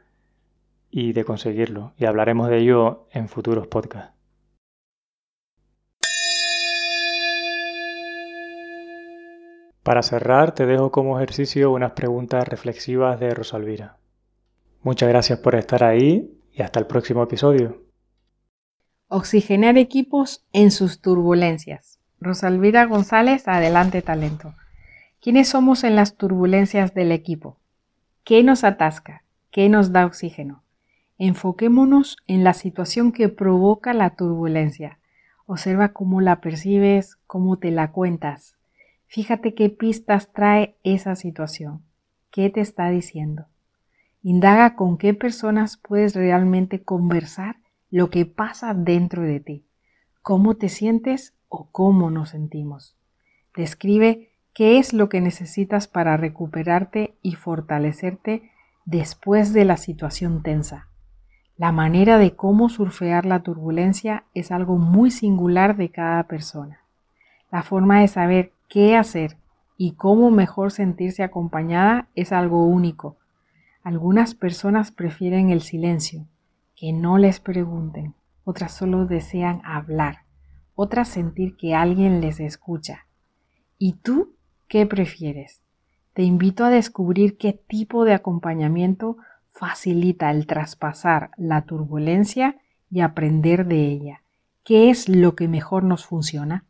y 0.96 1.12
de 1.12 1.26
conseguirlo, 1.26 1.94
y 1.98 2.06
hablaremos 2.06 2.50
de 2.50 2.60
ello 2.60 3.08
en 3.12 3.28
futuros 3.28 3.66
podcasts. 3.66 4.14
Para 9.82 10.04
cerrar, 10.04 10.54
te 10.54 10.68
dejo 10.68 10.92
como 10.92 11.18
ejercicio 11.18 11.72
unas 11.72 11.94
preguntas 11.94 12.48
reflexivas 12.48 13.20
de 13.20 13.32
Rosalvira. 13.32 13.98
Muchas 14.84 15.10
gracias 15.10 15.40
por 15.40 15.56
estar 15.56 15.84
ahí 15.84 16.32
y 16.54 16.62
hasta 16.62 16.80
el 16.80 16.86
próximo 16.86 17.24
episodio. 17.24 17.82
Oxigenar 19.08 19.80
equipos 19.80 20.46
en 20.54 20.70
sus 20.70 21.02
turbulencias. 21.02 22.00
Rosalvira 22.20 22.86
González, 22.86 23.48
adelante 23.48 24.04
talento. 24.04 24.54
¿Quiénes 25.20 25.50
somos 25.50 25.84
en 25.84 25.96
las 25.96 26.18
turbulencias 26.18 26.94
del 26.94 27.12
equipo? 27.12 27.58
¿Qué 28.24 28.44
nos 28.44 28.64
atasca? 28.64 29.24
¿Qué 29.50 29.70
nos 29.70 29.92
da 29.92 30.06
oxígeno? 30.06 30.63
Enfoquémonos 31.18 32.18
en 32.28 32.44
la 32.44 32.54
situación 32.54 33.12
que 33.12 33.30
provoca 33.30 33.94
la 33.94 34.12
turbulencia. 34.12 35.00
Observa 35.46 35.90
cómo 35.90 36.22
la 36.22 36.42
percibes, 36.42 37.18
cómo 37.28 37.58
te 37.58 37.70
la 37.72 37.92
cuentas. 37.92 38.58
Fíjate 39.06 39.54
qué 39.54 39.70
pistas 39.70 40.34
trae 40.34 40.76
esa 40.84 41.16
situación. 41.16 41.84
¿Qué 42.32 42.50
te 42.50 42.62
está 42.62 42.90
diciendo? 42.90 43.46
Indaga 44.24 44.76
con 44.76 44.98
qué 44.98 45.14
personas 45.14 45.78
puedes 45.78 46.16
realmente 46.16 46.82
conversar 46.82 47.58
lo 47.92 48.10
que 48.10 48.26
pasa 48.26 48.74
dentro 48.74 49.22
de 49.22 49.40
ti. 49.40 49.66
¿Cómo 50.24 50.56
te 50.56 50.70
sientes 50.70 51.36
o 51.48 51.68
cómo 51.72 52.10
nos 52.10 52.30
sentimos? 52.30 52.96
Describe 53.56 54.32
qué 54.54 54.80
es 54.80 54.94
lo 54.94 55.10
que 55.10 55.22
necesitas 55.22 55.88
para 55.88 56.18
recuperarte 56.18 57.16
y 57.22 57.36
fortalecerte 57.36 58.50
después 58.86 59.54
de 59.54 59.66
la 59.66 59.78
situación 59.78 60.42
tensa. 60.42 60.88
La 61.56 61.72
manera 61.72 62.18
de 62.18 62.36
cómo 62.36 62.68
surfear 62.68 63.26
la 63.26 63.44
turbulencia 63.44 64.26
es 64.34 64.52
algo 64.52 64.78
muy 64.78 65.12
singular 65.12 65.78
de 65.78 65.90
cada 65.90 66.24
persona. 66.24 66.80
La 67.52 67.62
forma 67.62 68.02
de 68.02 68.08
saber 68.08 68.54
qué 68.68 68.98
hacer 68.98 69.38
y 69.78 69.92
cómo 69.92 70.32
mejor 70.32 70.72
sentirse 70.72 71.22
acompañada 71.22 72.08
es 72.16 72.32
algo 72.32 72.66
único. 72.66 73.18
Algunas 73.84 74.34
personas 74.34 74.92
prefieren 74.92 75.52
el 75.52 75.62
silencio, 75.62 76.26
que 76.76 76.92
no 76.92 77.20
les 77.20 77.40
pregunten, 77.40 78.16
otras 78.46 78.74
solo 78.74 79.06
desean 79.06 79.62
hablar, 79.64 80.24
otras 80.74 81.08
sentir 81.08 81.56
que 81.56 81.76
alguien 81.76 82.20
les 82.20 82.40
escucha. 82.40 83.06
¿Y 83.78 83.94
tú 83.94 84.34
qué 84.68 84.88
prefieres? 84.88 85.62
Te 86.14 86.24
invito 86.24 86.66
a 86.66 86.70
descubrir 86.70 87.38
qué 87.38 87.54
tipo 87.54 88.06
de 88.06 88.14
acompañamiento 88.14 89.18
facilita 89.54 90.32
el 90.32 90.48
traspasar 90.48 91.32
la 91.38 91.62
turbulencia 91.62 92.58
y 92.90 93.02
aprender 93.02 93.66
de 93.66 93.86
ella. 93.86 94.24
¿Qué 94.64 94.90
es 94.90 95.08
lo 95.08 95.36
que 95.36 95.48
mejor 95.48 95.84
nos 95.84 96.06
funciona? 96.06 96.66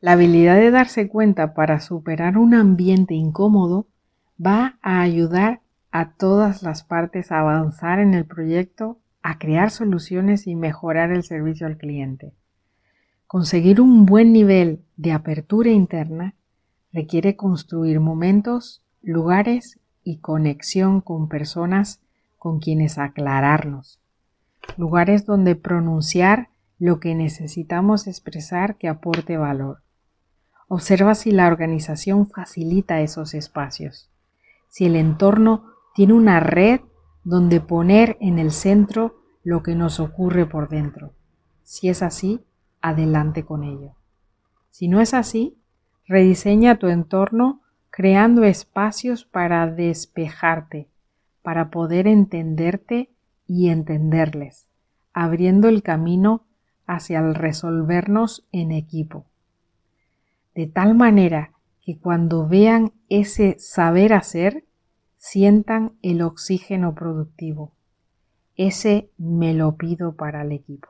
La 0.00 0.12
habilidad 0.12 0.56
de 0.56 0.70
darse 0.70 1.08
cuenta 1.08 1.54
para 1.54 1.80
superar 1.80 2.38
un 2.38 2.54
ambiente 2.54 3.14
incómodo 3.14 3.88
va 4.44 4.78
a 4.80 5.00
ayudar 5.00 5.60
a 5.90 6.12
todas 6.12 6.62
las 6.62 6.84
partes 6.84 7.32
a 7.32 7.40
avanzar 7.40 7.98
en 7.98 8.14
el 8.14 8.24
proyecto, 8.24 9.00
a 9.22 9.38
crear 9.38 9.70
soluciones 9.70 10.46
y 10.46 10.54
mejorar 10.54 11.10
el 11.10 11.24
servicio 11.24 11.66
al 11.66 11.78
cliente. 11.78 12.32
Conseguir 13.26 13.80
un 13.80 14.06
buen 14.06 14.32
nivel 14.32 14.84
de 14.96 15.12
apertura 15.12 15.70
interna 15.70 16.34
requiere 16.98 17.36
construir 17.36 18.00
momentos, 18.00 18.82
lugares 19.02 19.78
y 20.02 20.18
conexión 20.18 21.00
con 21.00 21.28
personas 21.28 22.00
con 22.38 22.58
quienes 22.58 22.98
aclararnos. 22.98 24.00
Lugares 24.76 25.24
donde 25.24 25.54
pronunciar 25.54 26.48
lo 26.80 26.98
que 26.98 27.14
necesitamos 27.14 28.08
expresar 28.08 28.78
que 28.78 28.88
aporte 28.88 29.36
valor. 29.36 29.84
Observa 30.66 31.14
si 31.14 31.30
la 31.30 31.46
organización 31.46 32.26
facilita 32.26 33.00
esos 33.00 33.32
espacios, 33.32 34.10
si 34.68 34.86
el 34.86 34.96
entorno 34.96 35.66
tiene 35.94 36.14
una 36.14 36.40
red 36.40 36.80
donde 37.22 37.60
poner 37.60 38.16
en 38.20 38.40
el 38.40 38.50
centro 38.50 39.20
lo 39.44 39.62
que 39.62 39.76
nos 39.76 40.00
ocurre 40.00 40.46
por 40.46 40.68
dentro. 40.68 41.12
Si 41.62 41.88
es 41.88 42.02
así, 42.02 42.44
adelante 42.80 43.44
con 43.44 43.62
ello. 43.62 43.92
Si 44.70 44.88
no 44.88 45.00
es 45.00 45.14
así, 45.14 45.58
rediseña 46.08 46.78
tu 46.78 46.88
entorno 46.88 47.60
creando 47.90 48.44
espacios 48.44 49.24
para 49.24 49.66
despejarte, 49.66 50.88
para 51.42 51.70
poder 51.70 52.06
entenderte 52.06 53.10
y 53.46 53.68
entenderles, 53.68 54.68
abriendo 55.12 55.68
el 55.68 55.82
camino 55.82 56.44
hacia 56.86 57.20
el 57.20 57.34
resolvernos 57.34 58.46
en 58.50 58.72
equipo 58.72 59.26
de 60.58 60.66
tal 60.66 60.96
manera 60.96 61.52
que 61.82 62.00
cuando 62.00 62.48
vean 62.48 62.90
ese 63.08 63.60
saber 63.60 64.12
hacer, 64.12 64.64
sientan 65.16 65.92
el 66.02 66.20
oxígeno 66.20 66.96
productivo. 66.96 67.70
Ese 68.56 69.08
me 69.18 69.54
lo 69.54 69.76
pido 69.76 70.16
para 70.16 70.42
el 70.42 70.50
equipo. 70.50 70.88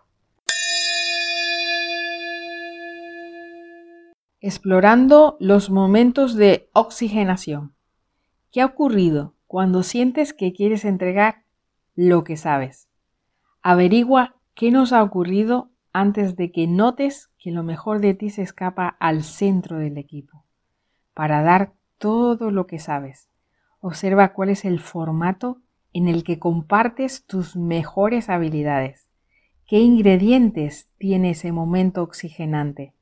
Explorando 4.41 5.37
los 5.41 5.69
momentos 5.69 6.37
de 6.37 6.71
oxigenación. 6.73 7.75
¿Qué 8.53 8.61
ha 8.61 8.67
ocurrido 8.67 9.35
cuando 9.49 9.83
sientes 9.83 10.33
que 10.33 10.53
quieres 10.53 10.85
entregar 10.85 11.43
lo 11.97 12.23
que 12.23 12.37
sabes? 12.37 12.89
Averigua 13.63 14.37
qué 14.55 14.71
nos 14.71 14.93
ha 14.93 15.03
ocurrido 15.03 15.73
antes 15.93 16.37
de 16.37 16.53
que 16.53 16.69
notes 16.69 17.33
que 17.37 17.51
lo 17.51 17.65
mejor 17.65 18.01
de 18.01 18.15
ti 18.15 18.31
se 18.31 18.43
escapa 18.43 18.87
al 19.01 19.25
centro 19.25 19.79
del 19.79 19.99
equipo, 19.99 20.45
para 21.15 21.43
dar 21.43 21.73
todo 21.99 22.53
lo 22.53 22.69
que 22.69 22.79
sabes. 22.79 23.29
Observa 23.81 24.35
cuál 24.35 24.51
es 24.51 24.65
el 24.65 24.79
formato 24.79 25.63
en 25.93 26.07
el 26.07 26.23
que 26.23 26.39
compartes 26.39 27.27
tus 27.27 27.57
mejores 27.57 28.29
habilidades. 28.29 29.09
¿Qué 29.67 29.81
ingredientes 29.81 30.89
tiene 30.97 31.31
ese 31.31 31.51
momento 31.51 32.05
oxigenante? 32.05 32.95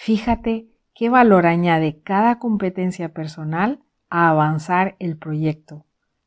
Fíjate 0.00 0.68
qué 0.94 1.08
valor 1.08 1.44
añade 1.44 2.00
cada 2.02 2.38
competencia 2.38 3.12
personal 3.12 3.80
a 4.08 4.28
avanzar 4.28 4.94
el 5.00 5.18
proyecto, 5.18 5.86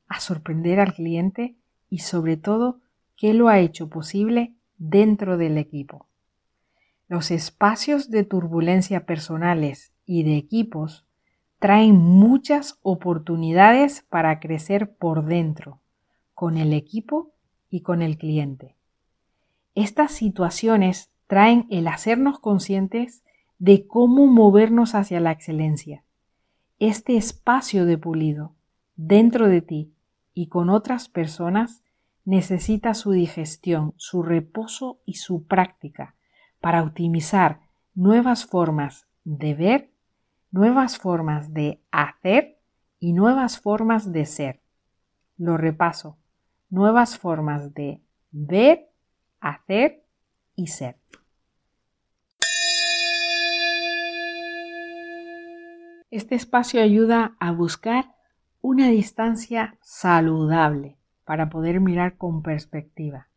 a 0.09 0.19
sorprender 0.19 0.81
al 0.81 0.93
cliente 0.93 1.55
y 1.89 1.99
sobre 1.99 2.35
todo 2.35 2.81
qué 3.15 3.33
lo 3.33 3.47
ha 3.47 3.59
hecho 3.59 3.89
posible 3.89 4.53
dentro 4.77 5.37
del 5.37 5.57
equipo. 5.57 6.05
Los 7.07 7.31
espacios 7.31 8.11
de 8.11 8.25
turbulencia 8.25 9.05
personales 9.05 9.93
y 10.05 10.23
de 10.23 10.35
equipos 10.35 11.05
traen 11.57 11.95
muchas 11.95 12.77
oportunidades 12.81 14.05
para 14.09 14.41
crecer 14.41 14.93
por 14.95 15.23
dentro, 15.23 15.79
con 16.33 16.57
el 16.57 16.73
equipo 16.73 17.31
y 17.69 17.81
con 17.81 18.01
el 18.01 18.17
cliente. 18.17 18.75
Estas 19.75 20.11
situaciones 20.11 21.09
traen 21.27 21.67
el 21.69 21.87
hacernos 21.87 22.37
conscientes 22.37 23.23
de 23.61 23.85
cómo 23.85 24.25
movernos 24.25 24.95
hacia 24.95 25.19
la 25.19 25.31
excelencia. 25.31 26.03
Este 26.79 27.15
espacio 27.15 27.85
de 27.85 27.95
pulido 27.95 28.55
dentro 28.95 29.47
de 29.49 29.61
ti 29.61 29.93
y 30.33 30.47
con 30.47 30.71
otras 30.71 31.09
personas 31.09 31.83
necesita 32.25 32.95
su 32.95 33.11
digestión, 33.11 33.93
su 33.97 34.23
reposo 34.23 34.99
y 35.05 35.13
su 35.13 35.45
práctica 35.45 36.15
para 36.59 36.81
optimizar 36.81 37.61
nuevas 37.93 38.47
formas 38.47 39.05
de 39.25 39.53
ver, 39.53 39.91
nuevas 40.49 40.97
formas 40.97 41.53
de 41.53 41.83
hacer 41.91 42.57
y 42.99 43.13
nuevas 43.13 43.59
formas 43.59 44.11
de 44.11 44.25
ser. 44.25 44.63
Lo 45.37 45.57
repaso, 45.57 46.17
nuevas 46.71 47.19
formas 47.19 47.75
de 47.75 48.01
ver, 48.31 48.89
hacer 49.39 50.03
y 50.55 50.65
ser. 50.65 50.97
Este 56.11 56.35
espacio 56.35 56.81
ayuda 56.81 57.37
a 57.39 57.53
buscar 57.53 58.15
una 58.59 58.89
distancia 58.89 59.77
saludable 59.79 60.97
para 61.23 61.49
poder 61.49 61.79
mirar 61.79 62.17
con 62.17 62.43
perspectiva. 62.43 63.29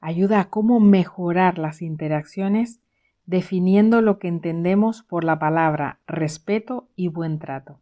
Ayuda 0.00 0.38
a 0.38 0.48
cómo 0.48 0.78
mejorar 0.78 1.58
las 1.58 1.82
interacciones 1.82 2.80
definiendo 3.24 4.02
lo 4.02 4.20
que 4.20 4.28
entendemos 4.28 5.02
por 5.02 5.24
la 5.24 5.40
palabra 5.40 5.98
respeto 6.06 6.88
y 6.94 7.08
buen 7.08 7.40
trato. 7.40 7.80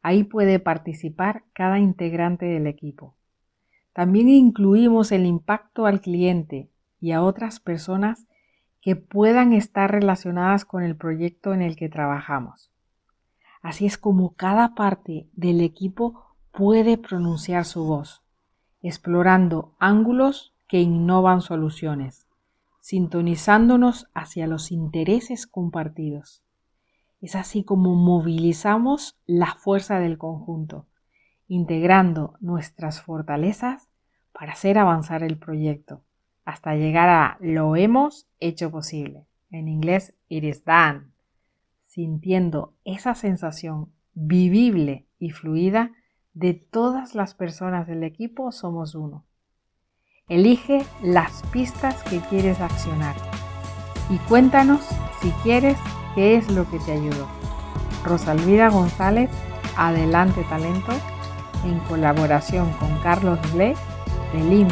Ahí 0.00 0.22
puede 0.22 0.60
participar 0.60 1.42
cada 1.52 1.80
integrante 1.80 2.46
del 2.46 2.68
equipo. 2.68 3.16
También 3.92 4.28
incluimos 4.28 5.10
el 5.10 5.26
impacto 5.26 5.86
al 5.86 6.00
cliente 6.00 6.70
y 7.00 7.10
a 7.10 7.20
otras 7.20 7.58
personas 7.58 8.28
que 8.80 8.94
puedan 8.94 9.52
estar 9.54 9.90
relacionadas 9.90 10.64
con 10.64 10.84
el 10.84 10.94
proyecto 10.94 11.52
en 11.52 11.62
el 11.62 11.74
que 11.74 11.88
trabajamos. 11.88 12.69
Así 13.62 13.86
es 13.86 13.98
como 13.98 14.34
cada 14.34 14.74
parte 14.74 15.28
del 15.32 15.60
equipo 15.60 16.24
puede 16.52 16.98
pronunciar 16.98 17.64
su 17.64 17.84
voz 17.84 18.22
explorando 18.82 19.74
ángulos 19.78 20.54
que 20.68 20.80
innovan 20.80 21.42
soluciones, 21.42 22.26
sintonizándonos 22.80 24.08
hacia 24.14 24.46
los 24.46 24.70
intereses 24.70 25.46
compartidos. 25.46 26.42
Es 27.20 27.34
así 27.36 27.64
como 27.64 27.94
movilizamos 27.94 29.18
la 29.26 29.54
fuerza 29.54 29.98
del 29.98 30.16
conjunto, 30.16 30.86
integrando 31.48 32.34
nuestras 32.40 33.02
fortalezas 33.02 33.88
para 34.32 34.52
hacer 34.52 34.78
avanzar 34.78 35.22
el 35.22 35.36
proyecto, 35.36 36.02
hasta 36.44 36.74
llegar 36.74 37.08
a 37.10 37.36
lo 37.40 37.76
hemos 37.76 38.26
hecho 38.38 38.70
posible. 38.70 39.26
En 39.50 39.68
inglés, 39.68 40.14
it 40.28 40.44
is 40.44 40.64
done. 40.64 41.12
Sintiendo 41.90 42.76
esa 42.84 43.16
sensación 43.16 43.92
vivible 44.14 45.08
y 45.18 45.30
fluida 45.30 45.90
de 46.34 46.54
todas 46.54 47.16
las 47.16 47.34
personas 47.34 47.88
del 47.88 48.04
equipo 48.04 48.52
somos 48.52 48.94
uno. 48.94 49.26
Elige 50.28 50.84
las 51.02 51.42
pistas 51.50 52.00
que 52.04 52.20
quieres 52.20 52.60
accionar 52.60 53.16
y 54.08 54.18
cuéntanos 54.28 54.82
si 55.20 55.30
quieres 55.42 55.76
qué 56.14 56.36
es 56.36 56.48
lo 56.52 56.70
que 56.70 56.78
te 56.78 56.92
ayudó. 56.92 57.26
Rosalvira 58.04 58.70
González, 58.70 59.28
Adelante 59.76 60.44
Talento, 60.48 60.92
en 61.64 61.80
colaboración 61.88 62.70
con 62.74 62.96
Carlos 63.02 63.40
Ble 63.52 63.74
de 64.32 64.44
Lean 64.44 64.68